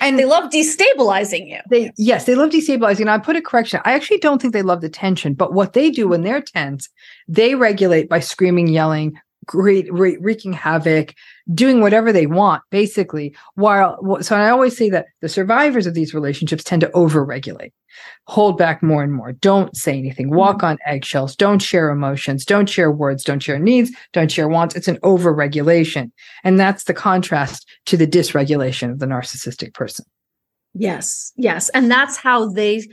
[0.00, 1.60] and they love destabilizing you.
[1.70, 3.02] They yes, they love destabilizing.
[3.02, 3.80] And I put a correction.
[3.84, 6.10] I actually don't think they love the tension, but what they do mm-hmm.
[6.10, 6.88] when they're tense,
[7.28, 11.14] they regulate by screaming, yelling, great, wreaking havoc,
[11.54, 13.34] doing whatever they want, basically.
[13.54, 17.72] While so I always say that the survivors of these relationships tend to overregulate,
[18.26, 19.32] hold back more and more.
[19.32, 20.30] Don't say anything.
[20.30, 20.66] Walk mm-hmm.
[20.66, 21.36] on eggshells.
[21.36, 22.44] Don't share emotions.
[22.44, 23.24] Don't share words.
[23.24, 23.90] Don't share needs.
[24.12, 24.74] Don't share wants.
[24.74, 26.10] It's an overregulation,
[26.44, 30.04] and that's the contrast to the dysregulation of the narcissistic person.
[30.74, 32.86] Yes, yes, and that's how they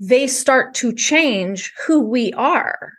[0.00, 2.97] they start to change who we are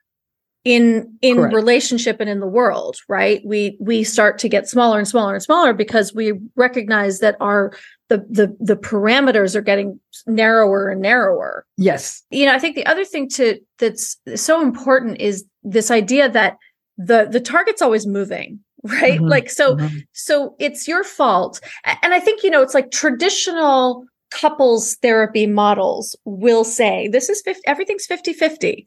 [0.66, 1.56] in in Correct.
[1.56, 5.44] relationship and in the world right we we start to get smaller and smaller and
[5.44, 7.72] smaller because we recognize that our
[8.10, 12.86] the the the parameters are getting narrower and narrower yes you know i think the
[12.86, 16.58] other thing to that's so important is this idea that
[16.98, 19.28] the the target's always moving right mm-hmm.
[19.28, 19.98] like so mm-hmm.
[20.12, 26.16] so it's your fault and i think you know it's like traditional couples therapy models
[26.24, 28.86] will say this is 50, everything's 50 50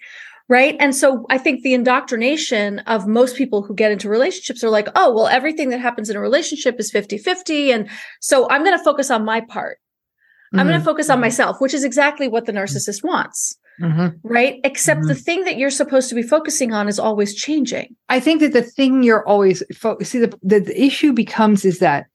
[0.53, 4.69] right and so i think the indoctrination of most people who get into relationships are
[4.69, 7.89] like oh well everything that happens in a relationship is 50-50 and
[8.21, 10.61] so i'm going to focus on my part mm-hmm.
[10.61, 11.23] i'm going to focus on mm-hmm.
[11.23, 14.09] myself which is exactly what the narcissist wants mm-hmm.
[14.23, 15.09] right except mm-hmm.
[15.09, 18.53] the thing that you're supposed to be focusing on is always changing i think that
[18.53, 22.07] the thing you're always fo- see the, the, the issue becomes is that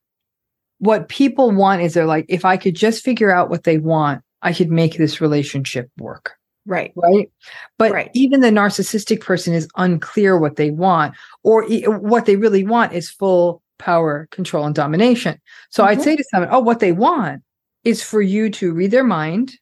[0.77, 4.21] what people want is they're like if i could just figure out what they want
[4.43, 6.36] i could make this relationship work
[6.67, 6.91] Right.
[6.95, 7.31] Right.
[7.77, 8.11] But right.
[8.13, 12.91] even the narcissistic person is unclear what they want, or e- what they really want
[12.93, 15.39] is full power, control, and domination.
[15.69, 15.91] So mm-hmm.
[15.91, 17.41] I'd say to someone, oh, what they want
[17.85, 19.53] is for you to read their mind,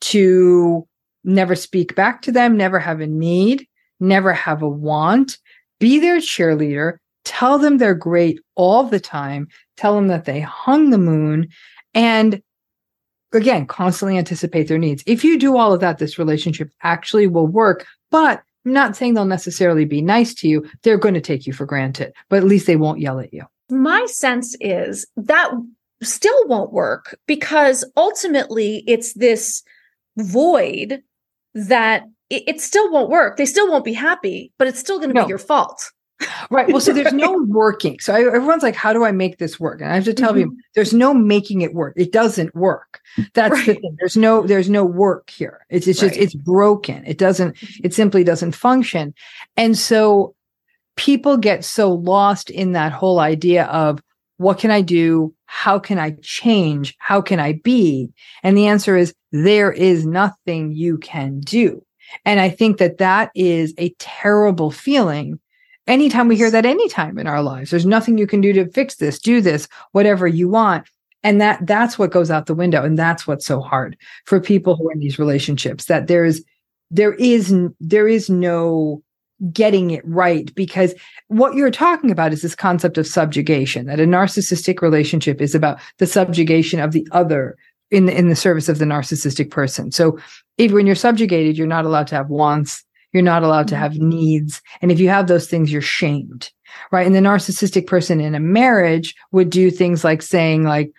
[0.00, 0.86] to
[1.22, 3.66] never speak back to them, never have a need,
[4.00, 5.38] never have a want,
[5.78, 10.90] be their cheerleader, tell them they're great all the time, tell them that they hung
[10.90, 11.48] the moon,
[11.94, 12.42] and
[13.32, 15.02] again, constantly anticipate their needs.
[15.06, 17.86] If you do all of that, this relationship actually will work.
[18.10, 20.68] But I'm not saying they'll necessarily be nice to you.
[20.82, 23.44] They're going to take you for granted, but at least they won't yell at you.
[23.70, 25.50] My sense is that
[26.02, 29.62] still won't work because ultimately it's this
[30.16, 31.02] void
[31.54, 33.36] that it, it still won't work.
[33.36, 35.24] They still won't be happy, but it's still going to no.
[35.24, 35.90] be your fault
[36.50, 36.68] right.
[36.68, 37.98] Well, so there's no working.
[38.00, 39.80] So I, everyone's like, how do I make this work?
[39.80, 40.50] And I have to tell mm-hmm.
[40.50, 41.94] you, there's no making it work.
[41.96, 43.00] It doesn't work.
[43.34, 43.66] That's right.
[43.66, 43.96] the thing.
[43.98, 45.66] There's no, there's no work here.
[45.70, 47.04] It's, it's just, it's broken.
[47.06, 47.84] It doesn't, mm-hmm.
[47.84, 49.14] it simply doesn't function.
[49.56, 50.34] And so
[50.96, 54.00] people get so lost in that whole idea of
[54.36, 55.34] what can I do?
[55.46, 56.94] How can I change?
[56.98, 58.12] How can I be?
[58.42, 61.84] And the answer is there is nothing you can do.
[62.24, 65.38] And I think that that is a terrible feeling
[65.86, 68.96] anytime we hear that anytime in our lives there's nothing you can do to fix
[68.96, 70.86] this do this whatever you want.
[71.24, 74.74] And that that's what goes out the window and that's what's so hard for people
[74.74, 76.42] who are in these relationships that there's
[76.90, 79.02] there is there is no
[79.52, 80.94] getting it right because
[81.28, 85.80] what you're talking about is this concept of subjugation that a narcissistic relationship is about
[85.98, 87.56] the subjugation of the other
[87.90, 89.90] in the, in the service of the narcissistic person.
[89.90, 90.18] So
[90.58, 93.96] if when you're subjugated you're not allowed to have wants you're not allowed to have
[93.96, 96.50] needs and if you have those things you're shamed
[96.90, 100.92] right and the narcissistic person in a marriage would do things like saying like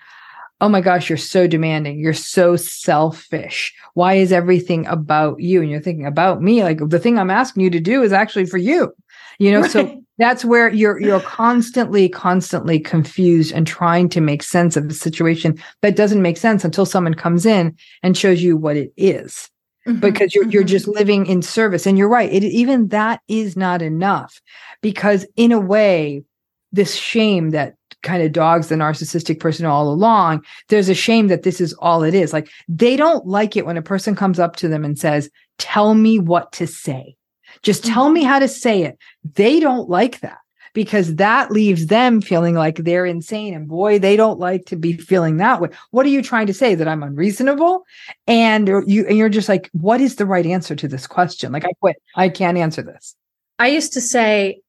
[0.64, 2.00] oh my gosh, you're so demanding.
[2.00, 3.76] You're so selfish.
[3.96, 5.62] Why is everything about you?
[5.62, 6.64] And you're thinking about me.
[6.64, 8.94] Like the thing I'm asking you to do is actually for you.
[9.40, 9.72] You know, right.
[9.72, 14.94] so that's where you're you're constantly, constantly confused and trying to make sense of a
[14.94, 19.50] situation that doesn't make sense until someone comes in and shows you what it is.
[19.88, 20.00] Mm-hmm.
[20.00, 20.52] Because you're mm-hmm.
[20.52, 21.86] you're just living in service.
[21.86, 22.32] And you're right.
[22.32, 24.42] It even that is not enough.
[24.82, 26.24] Because in a way,
[26.72, 31.44] this shame that kind of dogs the narcissistic person all along, there's a shame that
[31.44, 32.34] this is all it is.
[32.34, 35.96] Like they don't like it when a person comes up to them and says, Tell
[35.96, 37.16] me what to say.
[37.62, 38.98] Just tell me how to say it.
[39.36, 40.40] They don't like that
[40.74, 43.54] because that leaves them feeling like they're insane.
[43.54, 45.70] And boy, they don't like to be feeling that way.
[45.92, 46.76] What are you trying to say?
[46.76, 47.86] That I'm unreasonable?
[48.28, 51.52] And you and you're just like, what is the right answer to this question?
[51.52, 51.98] Like I quit.
[52.16, 53.16] I can't answer this.
[53.60, 54.62] I used to say,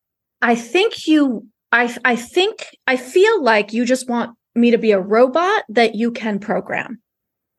[0.43, 4.93] I think you I I think I feel like you just want me to be
[4.93, 7.01] a robot that you can program.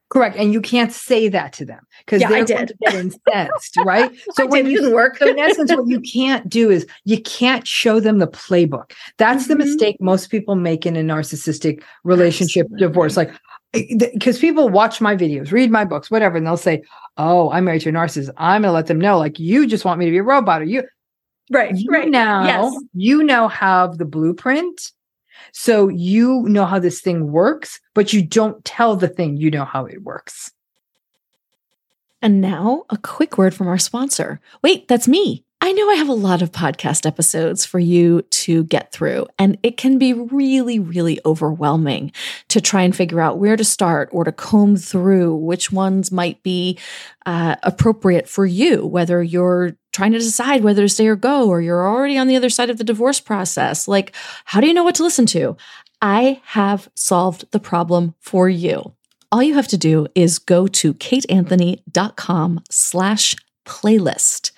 [0.10, 2.78] Correct, and you can't say that to them because yeah, they're I did.
[2.80, 4.12] get incensed, right?
[4.34, 8.00] So when you work, so in essence, what you can't do is you can't show
[8.00, 8.92] them the playbook.
[9.18, 9.54] That's mm-hmm.
[9.54, 12.88] the mistake most people make in a narcissistic relationship Absolutely.
[12.88, 13.18] divorce.
[13.18, 13.32] Like
[13.76, 16.82] because people watch my videos, read my books, whatever, and they'll say,
[17.18, 19.86] "Oh, I'm married to a narcissist." I'm going to let them know, like, you just
[19.86, 20.84] want me to be a robot, or you.
[21.52, 21.76] Right.
[21.76, 22.10] You right.
[22.10, 22.84] now, yes.
[22.94, 24.92] you now have the blueprint.
[25.58, 29.64] So you know how this thing works, but you don't tell the thing you know
[29.64, 30.52] how it works.
[32.22, 34.42] And now a quick word from our sponsor.
[34.62, 35.46] Wait, that's me.
[35.62, 39.58] I know I have a lot of podcast episodes for you to get through, and
[39.64, 42.12] it can be really, really overwhelming
[42.50, 46.44] to try and figure out where to start or to comb through which ones might
[46.44, 46.78] be
[47.26, 51.62] uh, appropriate for you, whether you're trying to decide whether to stay or go, or
[51.62, 53.88] you're already on the other side of the divorce process.
[53.88, 55.56] Like, how do you know what to listen to?
[56.02, 58.94] I have solved the problem for you.
[59.32, 64.52] All you have to do is go to kateanthony.com slash playlist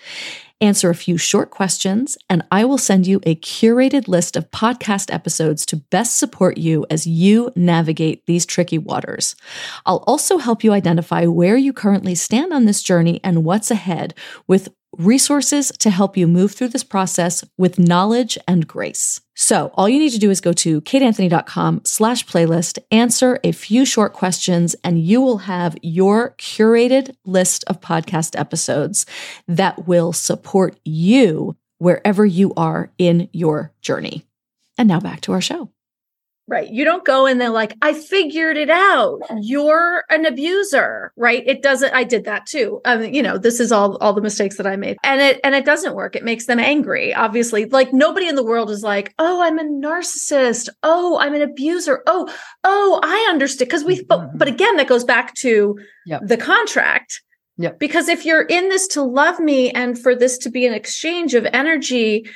[0.61, 5.13] answer a few short questions, and I will send you a curated list of podcast
[5.13, 9.35] episodes to best support you as you navigate these tricky waters.
[9.85, 14.13] I'll also help you identify where you currently stand on this journey and what's ahead
[14.47, 19.21] with resources to help you move through this process with knowledge and grace.
[19.35, 23.85] So all you need to do is go to kateanthony.com slash playlist, answer a few
[23.85, 29.05] short questions, and you will have your curated list of podcast episodes
[29.47, 34.25] that will support you wherever you are in your journey.
[34.77, 35.69] And now back to our show.
[36.49, 36.69] Right.
[36.69, 39.19] You don't go and they're like, I figured it out.
[39.41, 41.43] You're an abuser, right?
[41.45, 42.79] It doesn't, I did that too.
[42.85, 45.53] Um, you know, this is all, all the mistakes that I made and it, and
[45.55, 46.15] it doesn't work.
[46.15, 47.13] It makes them angry.
[47.13, 50.69] Obviously, like nobody in the world is like, Oh, I'm a narcissist.
[50.83, 52.01] Oh, I'm an abuser.
[52.07, 52.33] Oh,
[52.63, 53.69] oh, I understood.
[53.69, 54.37] Cause we, but, mm-hmm.
[54.37, 56.21] but again, that goes back to yep.
[56.23, 57.21] the contract.
[57.57, 57.71] Yeah.
[57.77, 61.33] Because if you're in this to love me and for this to be an exchange
[61.33, 62.29] of energy,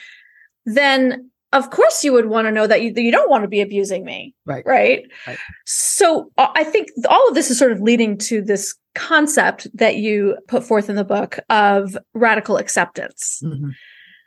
[0.65, 3.47] then of course you would want to know that you, that you don't want to
[3.47, 4.65] be abusing me right.
[4.65, 8.75] right right so uh, i think all of this is sort of leading to this
[8.95, 13.69] concept that you put forth in the book of radical acceptance mm-hmm.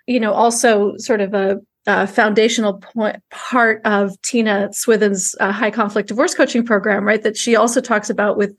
[0.07, 5.71] you know also sort of a, a foundational point part of tina swithin's uh, high
[5.71, 8.59] conflict divorce coaching program right that she also talks about with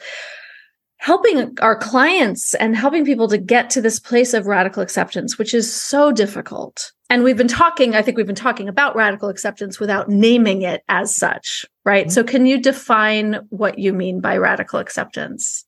[1.05, 5.53] helping our clients and helping people to get to this place of radical acceptance, which
[5.53, 6.91] is so difficult.
[7.09, 10.83] And we've been talking, I think we've been talking about radical acceptance without naming it
[10.89, 12.07] as such, right?
[12.07, 12.11] Mm-hmm.
[12.11, 15.65] So, can you define what you mean by radical acceptance?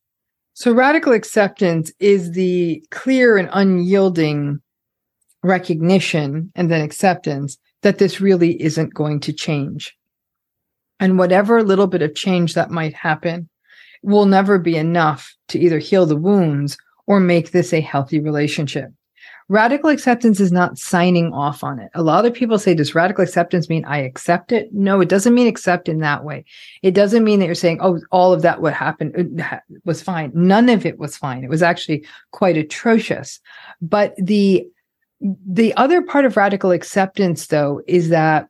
[0.53, 4.59] So, radical acceptance is the clear and unyielding
[5.43, 9.95] recognition and then acceptance that this really isn't going to change.
[10.99, 13.47] And whatever little bit of change that might happen,
[14.01, 18.89] will never be enough to either heal the wounds or make this a healthy relationship.
[19.49, 21.89] Radical acceptance is not signing off on it.
[21.93, 24.73] A lot of people say, does radical acceptance mean I accept it?
[24.73, 26.43] No, it doesn't mean accept in that way.
[26.83, 30.31] It doesn't mean that you're saying, oh, all of that what happened uh, was fine.
[30.33, 31.45] None of it was fine.
[31.45, 33.39] It was actually quite atrocious.
[33.81, 34.67] But the
[35.21, 38.49] the other part of radical acceptance though is that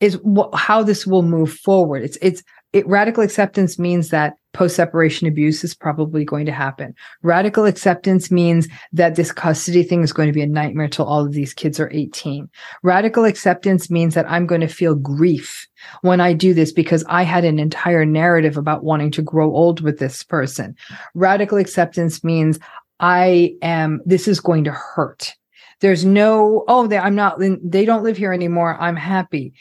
[0.00, 2.02] is wh- how this will move forward.
[2.02, 2.42] It's it's
[2.76, 6.94] it, radical acceptance means that post separation abuse is probably going to happen.
[7.22, 11.24] Radical acceptance means that this custody thing is going to be a nightmare till all
[11.24, 12.50] of these kids are 18.
[12.82, 15.66] Radical acceptance means that I'm going to feel grief
[16.02, 19.80] when I do this because I had an entire narrative about wanting to grow old
[19.80, 20.76] with this person.
[21.14, 22.58] Radical acceptance means
[23.00, 25.34] I am, this is going to hurt.
[25.80, 28.76] There's no, oh, they, I'm not, they don't live here anymore.
[28.80, 29.54] I'm happy.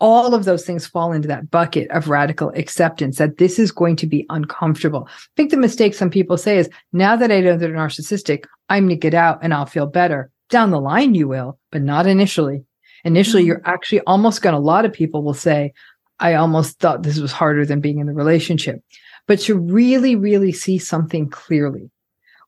[0.00, 3.96] All of those things fall into that bucket of radical acceptance that this is going
[3.96, 5.08] to be uncomfortable.
[5.10, 8.84] I think the mistake some people say is now that I know they're narcissistic, I'm
[8.84, 10.30] going to get out and I'll feel better.
[10.50, 12.64] Down the line, you will, but not initially.
[13.04, 13.48] Initially, mm-hmm.
[13.48, 15.72] you're actually almost going to, a lot of people will say,
[16.20, 18.82] I almost thought this was harder than being in the relationship.
[19.26, 21.90] But to really, really see something clearly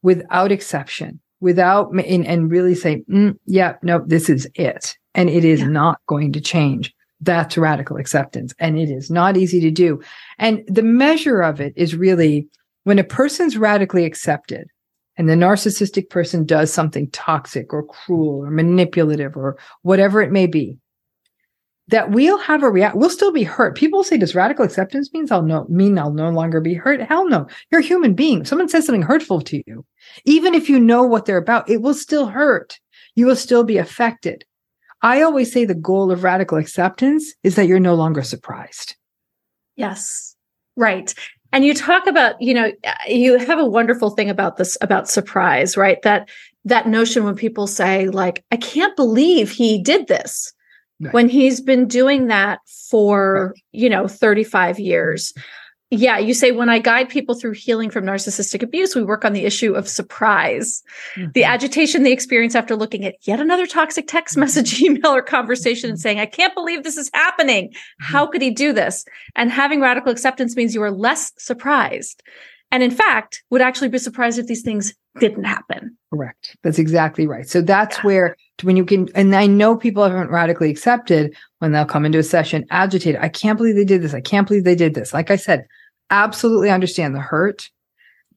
[0.03, 4.96] without exception, without and, and really say, mm, yeah, no, this is it.
[5.14, 5.68] And it is yeah.
[5.68, 6.94] not going to change.
[7.20, 8.54] That's radical acceptance.
[8.58, 10.00] And it is not easy to do.
[10.38, 12.48] And the measure of it is really
[12.84, 14.68] when a person's radically accepted
[15.16, 20.46] and the narcissistic person does something toxic or cruel or manipulative or whatever it may
[20.46, 20.78] be,
[21.88, 22.96] that we'll have a react.
[22.96, 23.76] We'll still be hurt.
[23.76, 27.28] People say, "Does radical acceptance means I'll no mean I'll no longer be hurt?" Hell
[27.28, 27.48] no.
[27.70, 28.44] You're a human being.
[28.44, 29.84] Someone says something hurtful to you,
[30.24, 32.78] even if you know what they're about, it will still hurt.
[33.16, 34.44] You will still be affected.
[35.03, 38.96] I always say the goal of radical acceptance is that you're no longer surprised.
[39.76, 40.36] Yes,
[40.76, 41.14] right.
[41.53, 42.70] And you talk about, you know,
[43.09, 46.01] you have a wonderful thing about this about surprise, right?
[46.03, 46.28] That
[46.64, 50.53] that notion when people say, like, I can't believe he did this
[51.01, 51.14] Right.
[51.14, 53.62] When he's been doing that for, right.
[53.72, 55.32] you know, 35 years.
[55.93, 59.32] Yeah, you say when I guide people through healing from narcissistic abuse, we work on
[59.32, 60.84] the issue of surprise,
[61.16, 61.32] mm-hmm.
[61.32, 64.43] the agitation they experience after looking at yet another toxic text mm-hmm.
[64.43, 67.70] message, email, or conversation and saying, I can't believe this is happening.
[67.70, 68.12] Mm-hmm.
[68.12, 69.05] How could he do this?
[69.34, 72.22] And having radical acceptance means you are less surprised.
[72.70, 75.97] And in fact, would actually be surprised if these things didn't happen.
[76.12, 76.57] Correct.
[76.62, 77.49] That's exactly right.
[77.49, 78.03] So that's yeah.
[78.03, 82.18] where when you can, and I know people haven't radically accepted when they'll come into
[82.18, 83.20] a session agitated.
[83.20, 84.14] I can't believe they did this.
[84.14, 85.12] I can't believe they did this.
[85.12, 85.66] Like I said,
[86.11, 87.70] absolutely understand the hurt.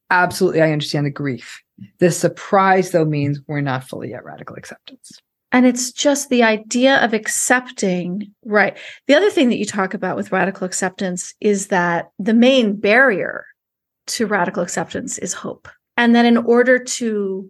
[0.09, 1.61] Absolutely, I understand the grief.
[1.99, 5.19] The surprise, though, means we're not fully at radical acceptance.
[5.51, 8.75] And it's just the idea of accepting, right?
[9.07, 13.45] The other thing that you talk about with radical acceptance is that the main barrier
[14.07, 15.67] to radical acceptance is hope.
[15.95, 17.49] And then in order to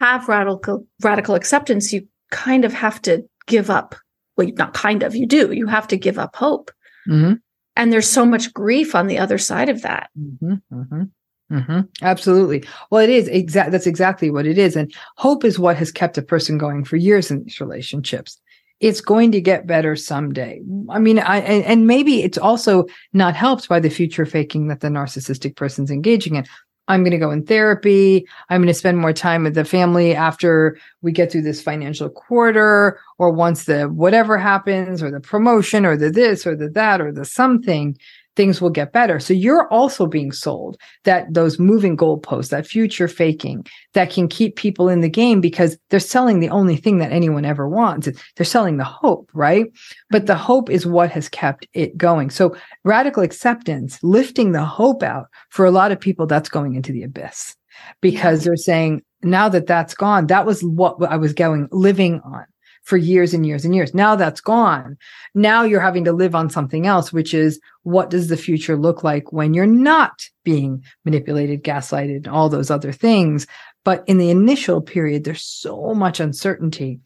[0.00, 3.94] have radical radical acceptance, you kind of have to give up.
[4.36, 5.52] Well, not kind of, you do.
[5.52, 6.70] You have to give up hope.
[7.08, 7.34] Mm-hmm.
[7.76, 10.10] And there's so much grief on the other side of that.
[10.18, 11.80] Mm-hmm, mm-hmm, mm-hmm.
[12.02, 12.64] Absolutely.
[12.90, 13.72] Well, it is exact.
[13.72, 14.76] That's exactly what it is.
[14.76, 18.40] And hope is what has kept a person going for years in these relationships.
[18.80, 20.60] It's going to get better someday.
[20.90, 24.88] I mean, I, and maybe it's also not helped by the future faking that the
[24.88, 26.44] narcissistic person's engaging in.
[26.88, 28.26] I'm going to go in therapy.
[28.50, 32.10] I'm going to spend more time with the family after we get through this financial
[32.10, 37.00] quarter or once the whatever happens or the promotion or the this or the that
[37.00, 37.96] or the something
[38.36, 39.20] things will get better.
[39.20, 44.56] So you're also being sold that those moving goalposts, that future faking that can keep
[44.56, 48.08] people in the game because they're selling the only thing that anyone ever wants.
[48.36, 49.66] They're selling the hope, right?
[50.10, 52.30] But the hope is what has kept it going.
[52.30, 56.92] So radical acceptance, lifting the hope out for a lot of people, that's going into
[56.92, 57.54] the abyss
[58.00, 58.44] because yeah.
[58.44, 62.44] they're saying, now that that's gone, that was what I was going living on
[62.84, 63.94] for years and years and years.
[63.94, 64.96] Now that's gone.
[65.34, 69.02] Now you're having to live on something else, which is what does the future look
[69.02, 73.46] like when you're not being manipulated, gaslighted, and all those other things.
[73.84, 77.00] But in the initial period, there's so much uncertainty.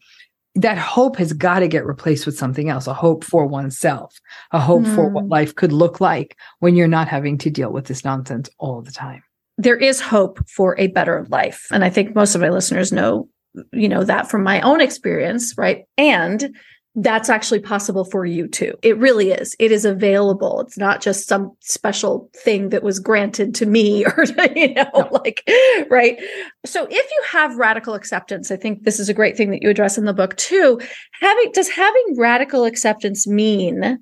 [0.55, 4.19] That hope has got to get replaced with something else a hope for oneself,
[4.51, 4.95] a hope mm.
[4.95, 5.29] for what hmm.
[5.29, 8.91] life could look like when you're not having to deal with this nonsense all the
[8.91, 9.23] time
[9.59, 11.67] there is hope for a better life.
[11.69, 13.27] And I think most of my listeners know
[13.73, 15.85] you know that from my own experience right?
[15.97, 16.55] And
[16.95, 18.73] that's actually possible for you too.
[18.81, 19.55] It really is.
[19.59, 20.59] It is available.
[20.61, 24.25] It's not just some special thing that was granted to me or
[24.55, 25.09] you know no.
[25.11, 25.47] like
[25.89, 26.19] right?
[26.65, 29.69] So if you have radical acceptance i think this is a great thing that you
[29.69, 30.79] address in the book too.
[31.21, 33.99] Having does having radical acceptance mean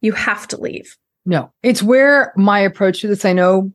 [0.00, 0.96] you have to leave?
[1.24, 1.50] No.
[1.62, 3.72] It's where my approach to this i know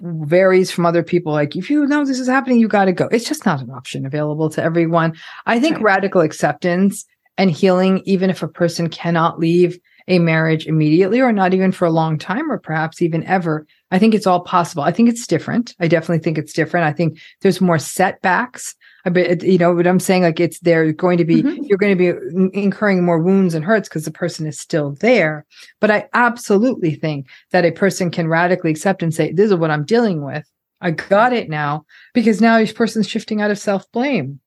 [0.00, 1.32] varies from other people.
[1.32, 3.08] Like, if you know this is happening, you got to go.
[3.10, 5.14] It's just not an option available to everyone.
[5.46, 5.84] I think right.
[5.84, 7.04] radical acceptance
[7.36, 11.86] and healing, even if a person cannot leave a marriage immediately or not even for
[11.86, 14.82] a long time or perhaps even ever, I think it's all possible.
[14.82, 15.74] I think it's different.
[15.80, 16.86] I definitely think it's different.
[16.86, 18.74] I think there's more setbacks.
[19.06, 20.22] I bet you know what I'm saying.
[20.22, 21.64] Like it's they're going to be mm-hmm.
[21.64, 25.44] you're going to be incurring more wounds and hurts because the person is still there.
[25.80, 29.70] But I absolutely think that a person can radically accept and say, "This is what
[29.70, 30.48] I'm dealing with.
[30.80, 31.84] I got it now,"
[32.14, 34.40] because now each person's shifting out of self blame.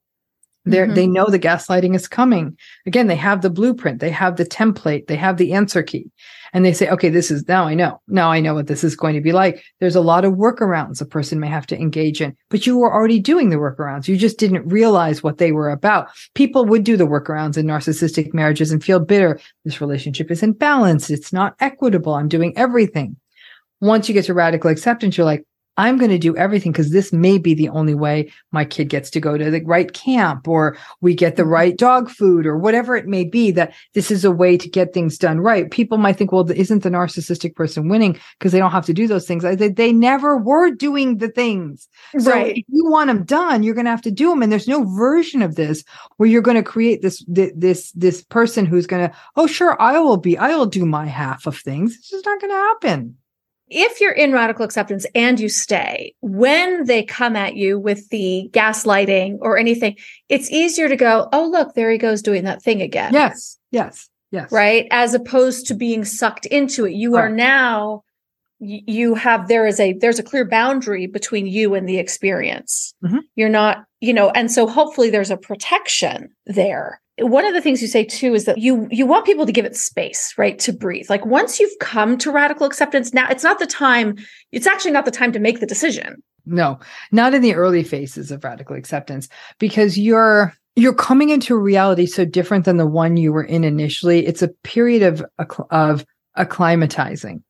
[0.68, 0.93] They mm-hmm.
[0.93, 2.57] they know the gaslighting is coming.
[2.86, 6.11] Again, they have the blueprint, they have the template, they have the answer key.
[6.53, 8.01] And they say, okay, this is now I know.
[8.07, 9.63] Now I know what this is going to be like.
[9.80, 12.93] There's a lot of workarounds a person may have to engage in, but you were
[12.93, 14.07] already doing the workarounds.
[14.07, 16.07] You just didn't realize what they were about.
[16.36, 19.39] People would do the workarounds in narcissistic marriages and feel bitter.
[19.65, 21.11] This relationship isn't balanced.
[21.11, 22.13] It's not equitable.
[22.13, 23.18] I'm doing everything.
[23.82, 25.45] Once you get to radical acceptance, you're like,
[25.78, 29.11] I'm going to do everything because this may be the only way my kid gets
[29.11, 31.51] to go to the right camp or we get the mm-hmm.
[31.51, 34.93] right dog food or whatever it may be that this is a way to get
[34.93, 35.69] things done right.
[35.69, 39.07] People might think, well, isn't the narcissistic person winning because they don't have to do
[39.07, 39.45] those things?
[39.45, 41.88] I said, they never were doing the things.
[42.17, 42.57] So right.
[42.57, 44.41] if you want them done, you're going to have to do them.
[44.41, 45.84] And there's no version of this
[46.17, 49.99] where you're going to create this, this, this person who's going to, oh, sure, I
[49.99, 51.95] will be, I will do my half of things.
[51.95, 53.17] It's just not going to happen
[53.70, 58.49] if you're in radical acceptance and you stay, when they come at you with the
[58.51, 59.97] gaslighting or anything,
[60.30, 63.13] it's easier to go, oh, look, there he goes doing that thing again.
[63.13, 64.51] Yes, yes, yes.
[64.51, 64.88] Right.
[64.91, 66.93] As opposed to being sucked into it.
[66.93, 68.03] You are now,
[68.59, 72.93] you have, there is a, there's a clear boundary between you and the experience.
[73.03, 73.20] Mm-hmm.
[73.36, 77.82] You're not, you know, and so hopefully there's a protection there one of the things
[77.82, 80.74] you say too is that you you want people to give it space right to
[80.74, 81.09] breathe.
[81.09, 84.18] Like once you've come to radical acceptance now it's not the time
[84.51, 86.22] it's actually not the time to make the decision.
[86.45, 86.80] No
[87.11, 92.05] not in the early phases of radical acceptance because you're you're coming into a reality
[92.05, 94.26] so different than the one you were in initially.
[94.26, 95.26] It's a period of
[95.72, 96.05] of
[96.38, 97.41] acclimatizing.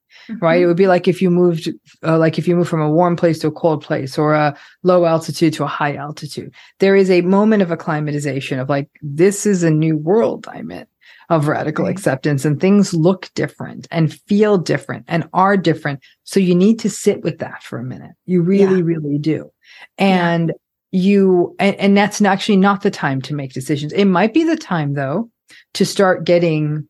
[0.41, 0.61] Right?
[0.61, 1.69] It would be like if you moved,
[2.03, 4.57] uh, like if you move from a warm place to a cold place or a
[4.83, 6.53] low altitude to a high altitude.
[6.79, 10.87] There is a moment of acclimatization of like, this is a new world I'm in
[11.29, 11.91] of radical right.
[11.91, 16.01] acceptance and things look different and feel different and are different.
[16.23, 18.11] So you need to sit with that for a minute.
[18.25, 18.83] You really, yeah.
[18.83, 19.51] really do.
[19.97, 20.53] And
[20.91, 21.01] yeah.
[21.01, 23.91] you, and, and that's actually not the time to make decisions.
[23.91, 25.29] It might be the time though
[25.73, 26.87] to start getting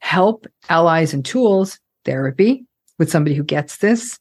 [0.00, 2.64] help, allies, and tools therapy
[2.98, 4.18] with somebody who gets this.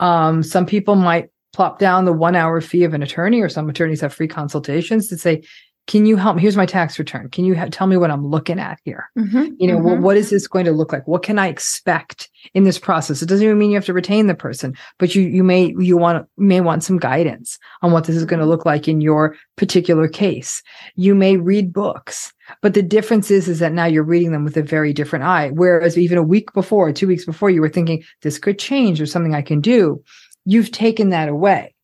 [0.00, 3.68] Um, some people might plop down the one hour fee of an attorney, or some
[3.68, 5.42] attorneys have free consultations to say,
[5.88, 6.42] can you help me?
[6.42, 7.30] Here's my tax return.
[7.30, 9.10] Can you ha- tell me what I'm looking at here?
[9.18, 9.84] Mm-hmm, you know, mm-hmm.
[9.84, 11.08] well, what is this going to look like?
[11.08, 13.22] What can I expect in this process?
[13.22, 15.96] It doesn't even mean you have to retain the person, but you you may you
[15.96, 19.34] want may want some guidance on what this is going to look like in your
[19.56, 20.62] particular case.
[20.94, 24.58] You may read books, but the difference is is that now you're reading them with
[24.58, 25.48] a very different eye.
[25.54, 29.06] Whereas even a week before, two weeks before, you were thinking this could change or
[29.06, 30.04] something I can do.
[30.44, 31.74] You've taken that away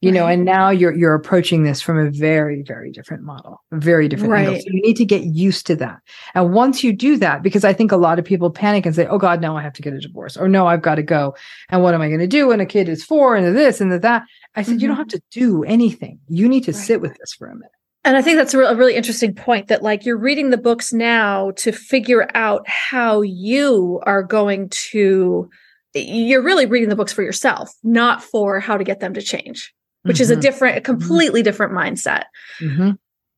[0.00, 3.78] you know and now you're you're approaching this from a very very different model a
[3.78, 4.46] very different right.
[4.46, 5.98] angle so you need to get used to that
[6.34, 9.06] and once you do that because i think a lot of people panic and say
[9.06, 11.34] oh god now i have to get a divorce or no i've got to go
[11.68, 13.92] and what am i going to do when a kid is four and this and
[13.92, 14.22] that
[14.54, 14.80] i said mm-hmm.
[14.80, 15.00] you don't mm-hmm.
[15.00, 16.80] have to do anything you need to right.
[16.80, 17.70] sit with this for a minute
[18.02, 20.56] and I think that's a, re- a really interesting point that, like, you're reading the
[20.56, 25.50] books now to figure out how you are going to,
[25.92, 29.74] you're really reading the books for yourself, not for how to get them to change
[30.02, 30.22] which mm-hmm.
[30.22, 30.40] is a mm-hmm.
[30.40, 30.98] different, a mm-hmm.
[30.98, 32.24] completely different mindset.
[32.60, 32.92] Mm-hmm.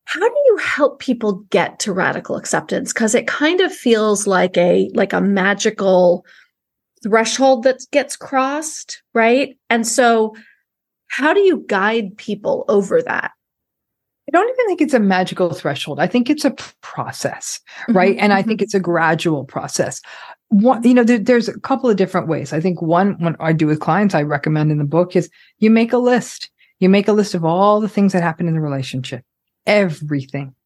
[0.04, 2.92] How do you help people get to radical acceptance?
[2.92, 6.24] Because it kind of feels like a like a magical
[7.02, 9.56] threshold that gets crossed, right?
[9.70, 10.34] And so,
[11.08, 13.32] how do you guide people over that?
[14.28, 15.98] I don't even think it's a magical threshold.
[15.98, 18.14] I think it's a process, right?
[18.14, 18.24] Mm-hmm.
[18.24, 20.00] And I think it's a gradual process.
[20.48, 22.52] One, you know, there, there's a couple of different ways.
[22.52, 25.70] I think one, when I do with clients, I recommend in the book is you
[25.70, 26.50] make a list.
[26.82, 29.24] You make a list of all the things that happen in the relationship,
[29.66, 30.56] everything,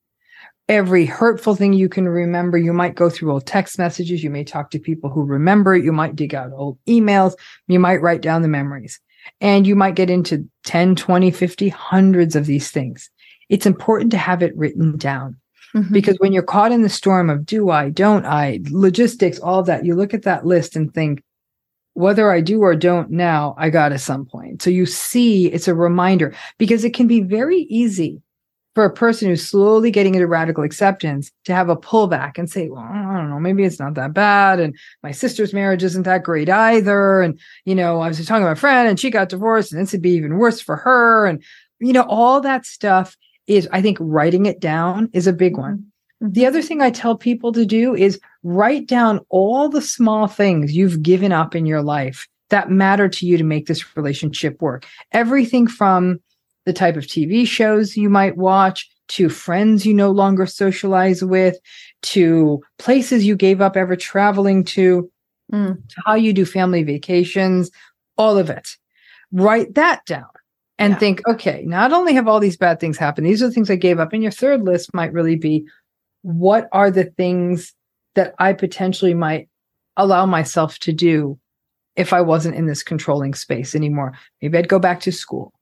[0.66, 2.56] every hurtful thing you can remember.
[2.56, 4.24] You might go through old text messages.
[4.24, 5.84] You may talk to people who remember it.
[5.84, 7.34] You might dig out old emails.
[7.68, 8.98] You might write down the memories
[9.42, 13.10] and you might get into 10, 20, 50, hundreds of these things.
[13.50, 15.36] It's important to have it written down.
[15.74, 15.92] Mm-hmm.
[15.92, 19.84] Because when you're caught in the storm of do I, don't I, logistics, all that,
[19.84, 21.22] you look at that list and think,
[21.96, 24.60] whether I do or don't now, I got at some point.
[24.60, 28.20] So you see, it's a reminder because it can be very easy
[28.74, 32.68] for a person who's slowly getting into radical acceptance to have a pullback and say,
[32.68, 34.60] well, I don't know, maybe it's not that bad.
[34.60, 37.22] And my sister's marriage isn't that great either.
[37.22, 39.92] And, you know, I was talking to my friend and she got divorced and this
[39.92, 41.24] would be even worse for her.
[41.24, 41.42] And,
[41.80, 43.16] you know, all that stuff
[43.46, 45.78] is, I think writing it down is a big one.
[45.78, 45.95] Mm-hmm.
[46.20, 50.74] The other thing I tell people to do is write down all the small things
[50.74, 54.86] you've given up in your life that matter to you to make this relationship work.
[55.12, 56.20] Everything from
[56.64, 61.56] the type of TV shows you might watch, to friends you no longer socialize with,
[62.02, 65.10] to places you gave up ever traveling to,
[65.52, 65.74] mm.
[65.88, 67.70] to how you do family vacations,
[68.18, 68.76] all of it.
[69.32, 70.26] Write that down
[70.78, 70.98] and yeah.
[70.98, 73.76] think, okay, not only have all these bad things happened, these are the things I
[73.76, 74.12] gave up.
[74.12, 75.66] And your third list might really be
[76.26, 77.72] what are the things
[78.16, 79.48] that I potentially might
[79.96, 81.38] allow myself to do
[81.94, 84.12] if I wasn't in this controlling space anymore?
[84.42, 85.52] Maybe I'd go back to school.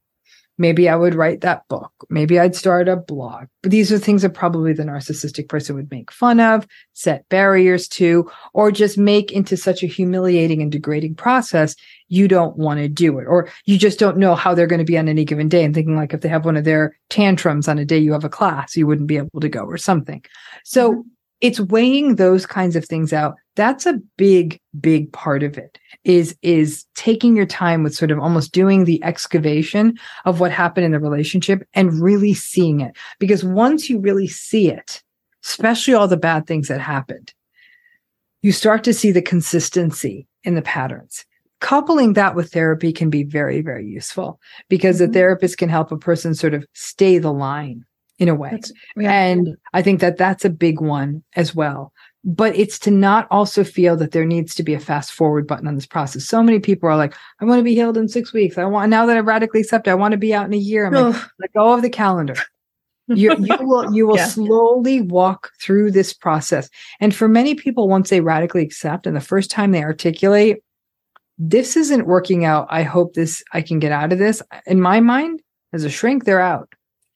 [0.56, 1.92] Maybe I would write that book.
[2.08, 3.46] Maybe I'd start a blog.
[3.62, 7.88] But these are things that probably the narcissistic person would make fun of, set barriers
[7.88, 11.74] to, or just make into such a humiliating and degrading process.
[12.08, 14.84] You don't want to do it, or you just don't know how they're going to
[14.84, 15.64] be on any given day.
[15.64, 18.24] And thinking like if they have one of their tantrums on a day you have
[18.24, 20.24] a class, you wouldn't be able to go or something.
[20.64, 21.08] So mm-hmm
[21.44, 26.36] it's weighing those kinds of things out that's a big big part of it is
[26.42, 30.92] is taking your time with sort of almost doing the excavation of what happened in
[30.92, 35.02] the relationship and really seeing it because once you really see it
[35.44, 37.32] especially all the bad things that happened
[38.42, 41.24] you start to see the consistency in the patterns
[41.60, 45.06] coupling that with therapy can be very very useful because mm-hmm.
[45.06, 47.84] the therapist can help a person sort of stay the line
[48.18, 48.60] in a way.
[48.96, 49.12] Yeah.
[49.12, 51.92] And I think that that's a big one as well.
[52.24, 55.66] But it's to not also feel that there needs to be a fast forward button
[55.68, 56.24] on this process.
[56.24, 58.56] So many people are like, I want to be healed in six weeks.
[58.56, 60.86] I want, now that I've radically accepted, I want to be out in a year.
[60.86, 62.36] I'm like, let go of the calendar.
[63.08, 64.26] you, you will you will yeah.
[64.26, 66.70] slowly walk through this process
[67.00, 70.62] and for many people once they radically accept and the first time they articulate
[71.36, 75.00] this isn't working out i hope this i can get out of this in my
[75.00, 75.42] mind
[75.74, 76.74] as a shrink they're out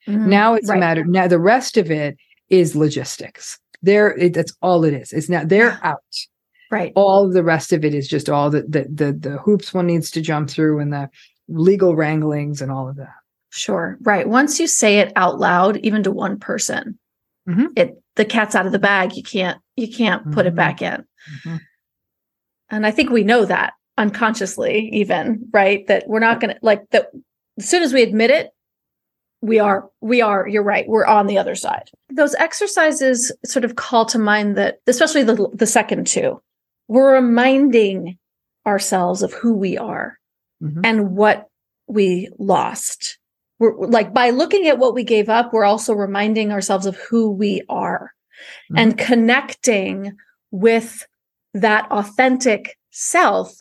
[0.08, 0.28] Mm-hmm.
[0.28, 0.76] Now it's right.
[0.76, 1.04] a matter.
[1.04, 2.16] Now the rest of it
[2.48, 3.58] is logistics.
[3.82, 5.12] There, it, that's all it is.
[5.12, 6.02] It's now they're out.
[6.70, 6.92] Right.
[6.96, 10.10] All the rest of it is just all the, the the the hoops one needs
[10.10, 11.08] to jump through and the
[11.48, 13.14] legal wranglings and all of that.
[13.50, 13.96] Sure.
[14.02, 14.28] Right.
[14.28, 16.98] Once you say it out loud, even to one person,
[17.48, 17.66] mm-hmm.
[17.76, 19.16] it the cat's out of the bag.
[19.16, 20.34] You can't you can't mm-hmm.
[20.34, 20.56] put it mm-hmm.
[20.56, 21.04] back in.
[21.38, 21.56] Mm-hmm.
[22.70, 26.88] And I think we know that unconsciously, even right, that we're not going to like
[26.90, 27.08] that.
[27.58, 28.50] As soon as we admit it,
[29.40, 33.76] we are we are you're right we're on the other side those exercises sort of
[33.76, 36.40] call to mind that especially the the second two
[36.88, 38.18] we're reminding
[38.66, 40.18] ourselves of who we are
[40.62, 40.80] mm-hmm.
[40.84, 41.48] and what
[41.86, 43.18] we lost
[43.60, 47.30] we're like by looking at what we gave up we're also reminding ourselves of who
[47.30, 48.12] we are
[48.70, 48.78] mm-hmm.
[48.78, 50.16] and connecting
[50.50, 51.06] with
[51.54, 53.54] that authentic self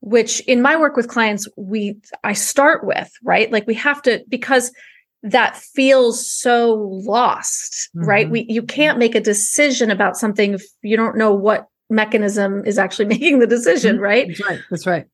[0.00, 4.24] which in my work with clients we i start with right like we have to
[4.28, 4.72] because
[5.24, 8.06] that feels so lost mm-hmm.
[8.06, 12.64] right we you can't make a decision about something if you don't know what mechanism
[12.64, 14.04] is actually making the decision mm-hmm.
[14.04, 14.28] right?
[14.28, 14.60] That's right.
[14.70, 15.06] That's right.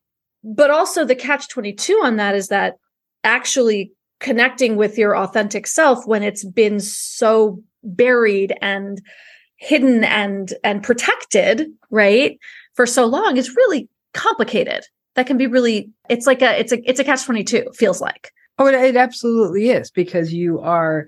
[0.43, 2.77] But also the catch 22 on that is that
[3.23, 9.01] actually connecting with your authentic self when it's been so buried and
[9.57, 12.39] hidden and and protected right
[12.73, 14.83] for so long is really complicated.
[15.15, 18.31] That can be really it's like a it's a it's a catch 22 feels like
[18.57, 21.07] Oh, it, absolutely is because you are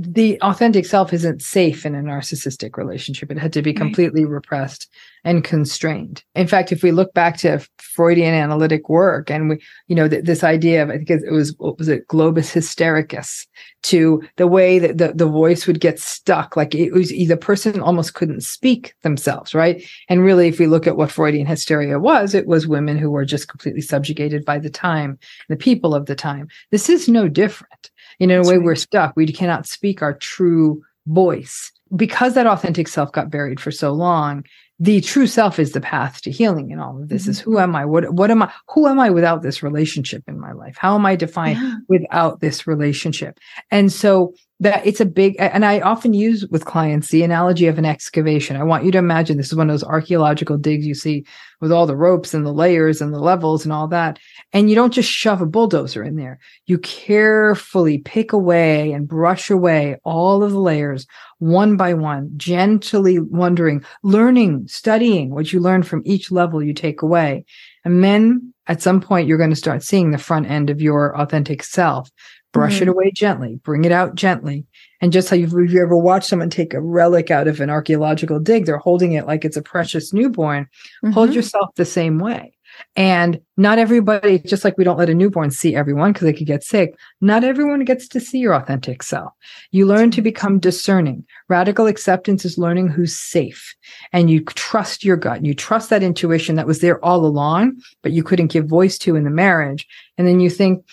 [0.00, 3.30] the authentic self isn't safe in a narcissistic relationship.
[3.30, 4.34] It had to be completely right.
[4.34, 4.88] repressed
[5.24, 6.22] and constrained.
[6.34, 10.24] In fact, if we look back to Freudian analytic work and we, you know, th-
[10.24, 13.46] this idea of, I think it was, what was it, globus hystericus,
[13.84, 17.80] to the way that the, the voice would get stuck, like it was the person
[17.80, 19.82] almost couldn't speak themselves, right?
[20.08, 23.24] And really, if we look at what Freudian hysteria was, it was women who were
[23.24, 25.18] just completely subjugated by the time,
[25.48, 26.48] the people of the time.
[26.70, 28.64] This is no different in a way right.
[28.64, 33.70] we're stuck we cannot speak our true voice because that authentic self got buried for
[33.70, 34.44] so long
[34.80, 37.30] the true self is the path to healing in all of this mm-hmm.
[37.32, 40.38] is who am i what what am i who am i without this relationship in
[40.38, 41.74] my life how am i defined yeah.
[41.88, 43.38] without this relationship
[43.70, 47.78] and so that it's a big and i often use with clients the analogy of
[47.78, 48.56] an excavation.
[48.56, 51.24] I want you to imagine this is one of those archaeological digs you see
[51.60, 54.18] with all the ropes and the layers and the levels and all that
[54.52, 56.38] and you don't just shove a bulldozer in there.
[56.66, 61.06] You carefully pick away and brush away all of the layers
[61.38, 67.02] one by one gently wondering learning studying what you learn from each level you take
[67.02, 67.44] away.
[67.84, 71.16] And then at some point you're going to start seeing the front end of your
[71.18, 72.10] authentic self
[72.52, 72.84] brush mm-hmm.
[72.84, 74.66] it away gently, bring it out gently.
[75.00, 78.40] And just how you've, you ever watched someone take a relic out of an archaeological
[78.40, 80.64] dig, they're holding it like it's a precious newborn.
[81.04, 81.12] Mm-hmm.
[81.12, 82.54] Hold yourself the same way.
[82.96, 86.46] And not everybody, just like we don't let a newborn see everyone because they could
[86.46, 89.32] get sick, not everyone gets to see your authentic self.
[89.70, 91.24] You learn to become discerning.
[91.48, 93.74] Radical acceptance is learning who's safe
[94.12, 95.44] and you trust your gut.
[95.44, 99.16] You trust that intuition that was there all along, but you couldn't give voice to
[99.16, 99.86] in the marriage.
[100.16, 100.84] And then you think,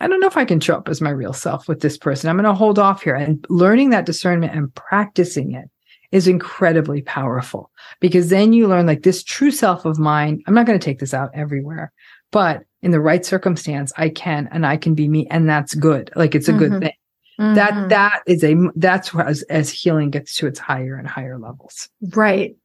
[0.00, 2.30] I don't know if I can show up as my real self with this person.
[2.30, 3.14] I'm going to hold off here.
[3.14, 5.68] And learning that discernment and practicing it
[6.12, 7.70] is incredibly powerful
[8.00, 10.42] because then you learn like this true self of mine.
[10.46, 11.92] I'm not going to take this out everywhere,
[12.30, 15.26] but in the right circumstance, I can and I can be me.
[15.30, 16.10] And that's good.
[16.16, 16.58] Like it's a mm-hmm.
[16.58, 16.92] good thing.
[17.40, 17.54] Mm-hmm.
[17.54, 21.38] That that is a that's where as, as healing gets to its higher and higher
[21.38, 21.88] levels.
[22.14, 22.56] Right.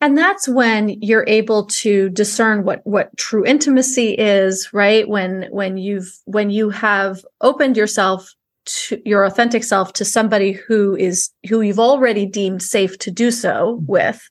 [0.00, 5.08] And that's when you're able to discern what what true intimacy is, right?
[5.08, 8.32] When when you've when you have opened yourself
[8.64, 13.30] to your authentic self to somebody who is who you've already deemed safe to do
[13.30, 14.22] so with,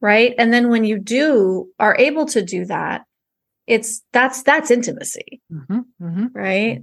[0.00, 0.34] right?
[0.38, 3.04] And then when you do are able to do that,
[3.66, 6.82] it's that's that's intimacy, mm-hmm, mm-hmm, right?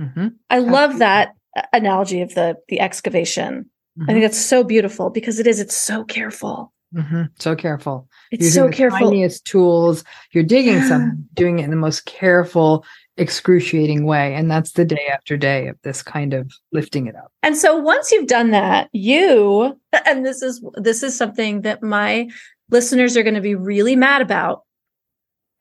[0.00, 0.28] Mm-hmm.
[0.50, 1.34] I love that
[1.72, 3.70] analogy of the the excavation.
[3.98, 4.20] I think mm-hmm.
[4.22, 5.58] that's so beautiful because it is.
[5.58, 6.72] It's so careful.
[6.96, 7.22] Mm-hmm.
[7.38, 8.08] So careful.
[8.30, 9.10] It's Using so careful.
[9.10, 10.02] Tiniest tools.
[10.32, 12.86] You're digging something, doing it in the most careful,
[13.18, 17.32] excruciating way, and that's the day after day of this kind of lifting it up.
[17.42, 22.28] And so once you've done that, you and this is this is something that my
[22.70, 24.62] listeners are going to be really mad about,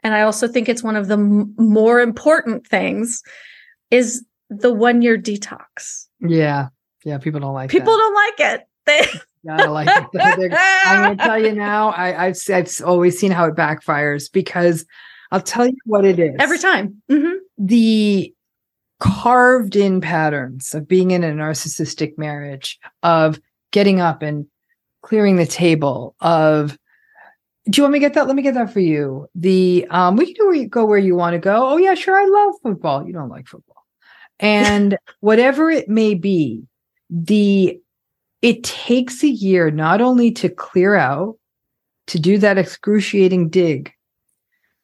[0.04, 3.22] and I also think it's one of the m- more important things
[3.92, 6.06] is the one year detox.
[6.22, 6.70] Yeah,
[7.04, 7.18] yeah.
[7.18, 7.70] People don't like.
[7.70, 7.78] It.
[7.78, 8.00] People that.
[8.00, 8.68] don't like it.
[8.86, 10.08] They gotta like I'm
[11.04, 11.94] gonna tell you now.
[11.96, 14.86] I, have I've always seen how it backfires because
[15.32, 17.02] I'll tell you what it is every time.
[17.10, 17.38] Mm-hmm.
[17.58, 18.34] The
[19.00, 23.40] carved in patterns of being in a narcissistic marriage, of
[23.72, 24.48] getting up and
[25.02, 26.78] clearing the table, of
[27.70, 28.28] do you want me to get that?
[28.28, 29.28] Let me get that for you.
[29.34, 31.70] The um, we can do go where you want to go.
[31.70, 32.18] Oh yeah, sure.
[32.18, 33.06] I love football.
[33.06, 33.84] You don't like football,
[34.40, 36.64] and whatever it may be,
[37.10, 37.80] the
[38.42, 41.38] it takes a year not only to clear out,
[42.08, 43.92] to do that excruciating dig,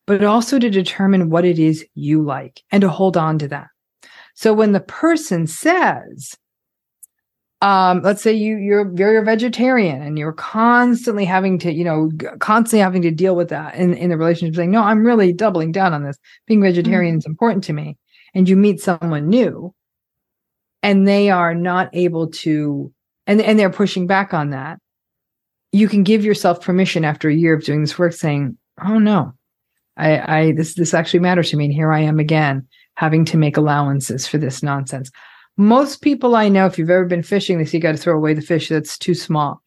[0.07, 3.67] but also to determine what it is you like and to hold on to that.
[4.33, 6.35] So when the person says,
[7.61, 12.09] um, let's say you you're you're a vegetarian and you're constantly having to, you know,
[12.39, 15.71] constantly having to deal with that in, in the relationship, saying, no, I'm really doubling
[15.71, 16.17] down on this.
[16.47, 17.19] Being vegetarian mm-hmm.
[17.19, 17.97] is important to me.
[18.33, 19.75] And you meet someone new
[20.81, 22.91] and they are not able to
[23.27, 24.79] and and they're pushing back on that
[25.71, 29.33] you can give yourself permission after a year of doing this work saying oh no.
[29.97, 33.37] I i this this actually matters to me and here i am again having to
[33.37, 35.11] make allowances for this nonsense.
[35.57, 38.15] Most people i know if you've ever been fishing they say you got to throw
[38.15, 39.61] away the fish that's too small.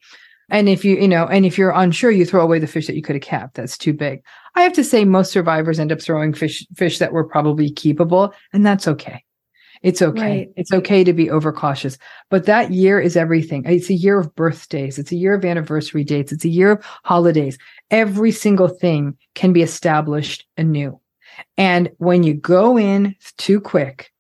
[0.51, 2.97] And if you you know and if you're unsure you throw away the fish that
[2.97, 4.23] you could have kept that's too big.
[4.55, 8.33] I have to say most survivors end up throwing fish fish that were probably keepable
[8.53, 9.23] and that's okay
[9.85, 10.39] it's okay.
[10.39, 10.49] Right.
[10.57, 11.99] It's okay to be overcautious.
[12.31, 13.65] But that year is everything.
[13.67, 14.99] It's a year of birthdays.
[14.99, 16.33] It's a year of anniversary dates.
[16.33, 17.59] It's a year of holidays.
[17.91, 20.99] Every single thing can be established anew.
[21.59, 24.11] And when you go in too quick,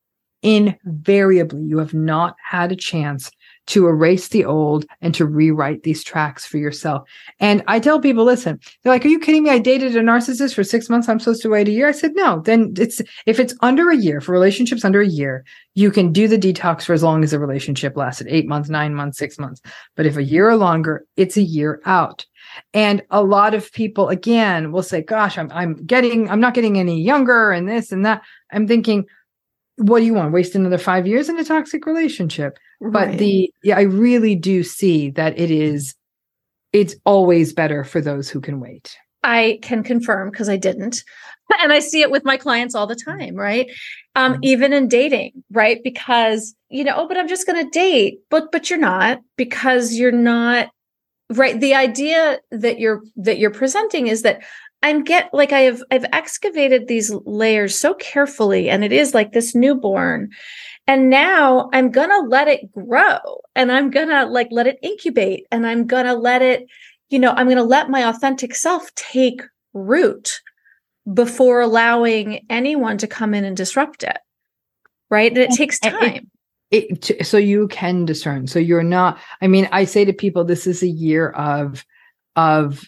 [0.42, 3.30] invariably you have not had a chance
[3.66, 7.08] to erase the old and to rewrite these tracks for yourself.
[7.40, 9.50] And I tell people, listen, they're like, are you kidding me?
[9.50, 11.08] I dated a narcissist for six months.
[11.08, 11.88] I'm supposed to wait a year.
[11.88, 15.44] I said, no, then it's, if it's under a year for relationships under a year,
[15.74, 18.94] you can do the detox for as long as the relationship lasted eight months, nine
[18.94, 19.60] months, six months.
[19.96, 22.26] But if a year or longer, it's a year out.
[22.74, 26.78] And a lot of people, again, will say, gosh, I'm, I'm getting, I'm not getting
[26.78, 28.22] any younger and this and that.
[28.52, 29.06] I'm thinking,
[29.76, 30.32] what do you want?
[30.32, 32.58] Waste another five years in a toxic relationship?
[32.80, 33.10] Right.
[33.10, 35.94] But the yeah, I really do see that it is
[36.72, 38.96] it's always better for those who can wait.
[39.22, 41.02] I can confirm because I didn't.
[41.62, 43.70] And I see it with my clients all the time, right?
[44.16, 44.44] Um, mm-hmm.
[44.44, 45.78] even in dating, right?
[45.84, 48.20] Because, you know, oh, but I'm just gonna date.
[48.30, 50.70] But but you're not, because you're not
[51.30, 51.60] right.
[51.60, 54.42] The idea that you're that you're presenting is that
[54.84, 59.32] I'm get like I have I've excavated these layers so carefully and it is like
[59.32, 60.30] this newborn
[60.86, 63.18] and now I'm going to let it grow
[63.56, 66.66] and I'm going to like let it incubate and I'm going to let it
[67.08, 69.40] you know I'm going to let my authentic self take
[69.72, 70.42] root
[71.12, 74.18] before allowing anyone to come in and disrupt it.
[75.10, 75.32] Right?
[75.32, 76.30] And it takes time.
[76.70, 78.48] It, it, so you can discern.
[78.48, 81.86] So you're not I mean I say to people this is a year of
[82.36, 82.86] of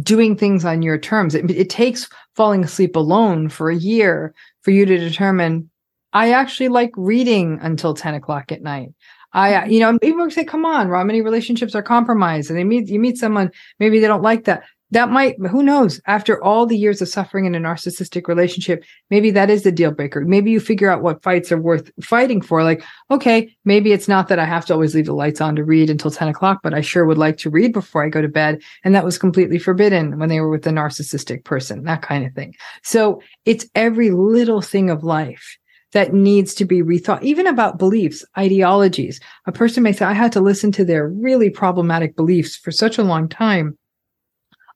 [0.00, 1.34] doing things on your terms.
[1.34, 5.70] It, it, takes falling asleep alone for a year for you to determine,
[6.12, 8.90] I actually like reading until 10 o'clock at night.
[9.32, 9.70] I, mm-hmm.
[9.70, 13.00] you know, people say, come on, Rob, many relationships are compromised and they meet, you
[13.00, 17.02] meet someone, maybe they don't like that that might who knows after all the years
[17.02, 20.90] of suffering in a narcissistic relationship maybe that is the deal breaker maybe you figure
[20.90, 24.64] out what fights are worth fighting for like okay maybe it's not that i have
[24.64, 27.18] to always leave the lights on to read until 10 o'clock but i sure would
[27.18, 30.40] like to read before i go to bed and that was completely forbidden when they
[30.40, 35.02] were with a narcissistic person that kind of thing so it's every little thing of
[35.02, 35.58] life
[35.92, 39.20] that needs to be rethought, even about beliefs, ideologies.
[39.46, 42.96] A person may say, I had to listen to their really problematic beliefs for such
[42.96, 43.76] a long time.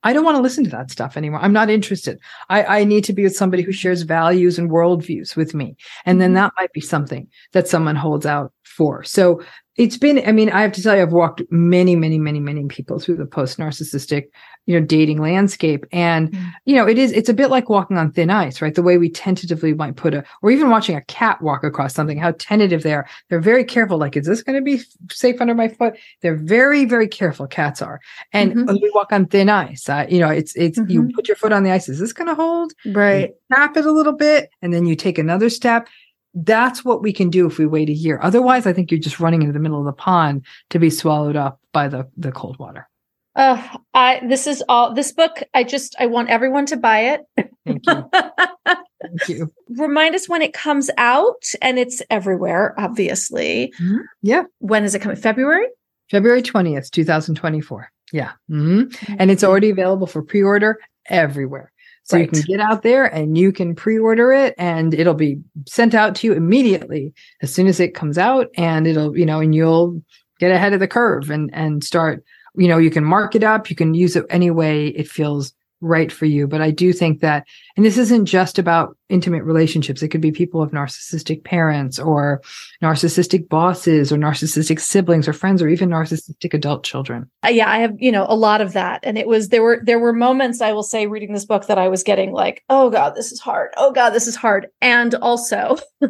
[0.07, 1.40] I don't want to listen to that stuff anymore.
[1.42, 2.20] I'm not interested.
[2.48, 5.76] I, I need to be with somebody who shares values and worldviews with me.
[6.04, 6.36] And then mm-hmm.
[6.36, 9.02] that might be something that someone holds out for.
[9.02, 9.42] So
[9.77, 12.66] it's been, I mean, I have to tell you, I've walked many, many, many, many
[12.66, 14.29] people through the post narcissistic
[14.66, 15.87] you know dating landscape.
[15.93, 16.53] And mm.
[16.64, 18.74] you know it is it's a bit like walking on thin ice right?
[18.74, 22.18] The way we tentatively might put a or even watching a cat walk across something
[22.18, 23.09] how tentative they are.
[23.29, 25.97] They're very careful like is this going to be safe under my foot?
[26.20, 28.01] They're very very careful cats are.
[28.33, 28.74] And mm-hmm.
[28.74, 30.91] we walk on thin ice uh, you know it's it's mm-hmm.
[30.91, 33.31] you put your foot on the ice is this going to hold right.
[33.53, 35.89] tap it a little bit and then you take another step
[36.37, 39.20] that's what we can do if we wait a year otherwise i think you're just
[39.20, 42.59] running into the middle of the pond to be swallowed up by the the cold
[42.59, 42.89] water
[43.37, 43.62] uh,
[43.93, 45.43] I this is all this book.
[45.53, 47.20] I just I want everyone to buy it.
[47.66, 48.11] Thank you.
[49.03, 49.53] Thank you.
[49.68, 53.74] Remind us when it comes out, and it's everywhere, obviously.
[53.78, 53.99] Mm-hmm.
[54.22, 54.45] Yeah.
[54.61, 55.18] When is it coming?
[55.18, 55.66] February.
[56.11, 57.93] February twentieth, two thousand twenty-four.
[58.11, 58.82] Yeah, mm-hmm.
[58.82, 59.14] Mm-hmm.
[59.18, 61.72] and it's already available for pre-order everywhere.
[62.07, 62.22] So right.
[62.22, 66.14] you can get out there and you can pre-order it and it'll be sent out
[66.16, 70.00] to you immediately as soon as it comes out and it'll, you know, and you'll
[70.38, 72.24] get ahead of the curve and and start
[72.57, 75.52] you know, you can mark it up, you can use it any way it feels
[75.81, 76.47] right for you.
[76.47, 77.47] But I do think that,
[77.77, 80.03] and this isn't just about intimate relationships.
[80.03, 82.41] It could be people of narcissistic parents or
[82.83, 87.31] narcissistic bosses or narcissistic siblings or friends or even narcissistic adult children.
[87.45, 89.01] Uh, yeah, I have, you know, a lot of that.
[89.03, 91.79] And it was, there were, there were moments I will say reading this book that
[91.79, 93.70] I was getting like, oh God, this is hard.
[93.77, 94.68] Oh God, this is hard.
[94.81, 95.77] And also,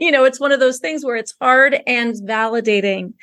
[0.00, 3.14] you know, it's one of those things where it's hard and validating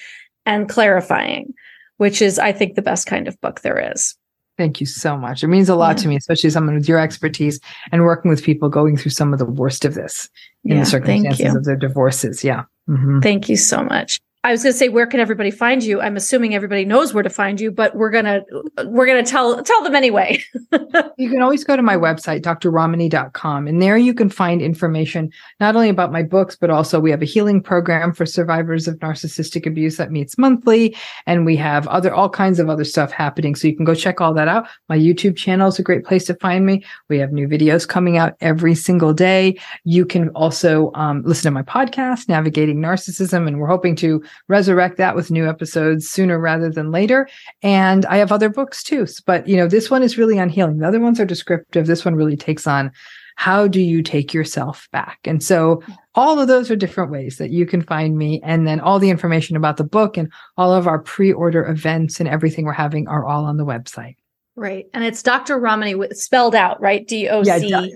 [0.46, 1.54] and clarifying
[2.02, 4.16] which is, I think, the best kind of book there is.
[4.62, 5.44] Thank you so much.
[5.44, 6.04] It means a lot yeah.
[6.04, 7.60] to me, especially someone with your expertise
[7.92, 10.30] and working with people going through some of the worst of this
[10.64, 12.44] in yeah, the circumstances of their divorces.
[12.44, 12.66] Yeah.
[12.88, 13.22] Mm-hmm.
[13.22, 14.22] Thank you so much.
[14.44, 16.02] I was going to say, where can everybody find you?
[16.02, 18.42] I'm assuming everybody knows where to find you, but we're gonna
[18.86, 20.44] we're gonna tell tell them anyway.
[21.18, 25.76] you can always go to my website, drramani.com, and there you can find information not
[25.76, 29.68] only about my books, but also we have a healing program for survivors of narcissistic
[29.68, 30.96] abuse that meets monthly,
[31.28, 33.54] and we have other all kinds of other stuff happening.
[33.54, 34.68] So you can go check all that out.
[34.90, 36.84] My YouTube channel is a great place to find me.
[37.10, 39.60] We have new videos coming out every single day.
[39.84, 44.98] You can also um, listen to my podcast, Navigating Narcissism, and we're hoping to resurrect
[44.98, 47.28] that with new episodes sooner rather than later.
[47.62, 49.06] And I have other books too.
[49.26, 50.78] But, you know, this one is really on healing.
[50.78, 51.88] The other ones are descriptive.
[51.88, 52.92] This one really takes on
[53.36, 55.20] how do you take yourself back?
[55.26, 55.82] And so
[56.14, 58.40] all of those are different ways that you can find me.
[58.44, 62.30] And then all the information about the book and all of our pre-order events and
[62.30, 64.18] everything we're having are all on the website.
[64.56, 64.86] Right.
[64.94, 65.58] And it's Dr.
[65.58, 67.08] Ramani spelled out, right?
[67.08, 67.96] D O C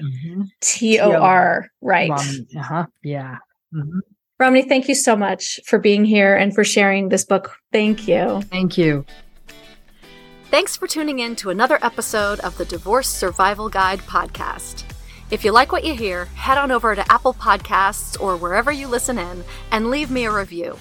[0.62, 2.10] T O R, right.
[2.10, 2.86] Uh huh.
[3.04, 3.38] Yeah.
[3.74, 4.00] Mm-hmm.
[4.38, 7.56] Ramani, thank you so much for being here and for sharing this book.
[7.72, 8.42] Thank you.
[8.52, 9.06] Thank you.
[10.52, 14.84] Thanks for tuning in to another episode of the Divorce Survival Guide podcast.
[15.32, 18.88] If you like what you hear, head on over to Apple Podcasts or wherever you
[18.88, 20.78] listen in and leave me a review.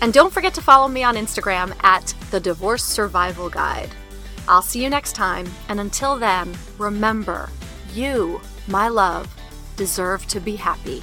[0.00, 3.90] And don't forget to follow me on Instagram at the Divorce Survival Guide.
[4.48, 7.48] I'll see you next time, and until then, remember
[7.92, 9.32] you, my love,
[9.76, 11.02] deserve to be happy.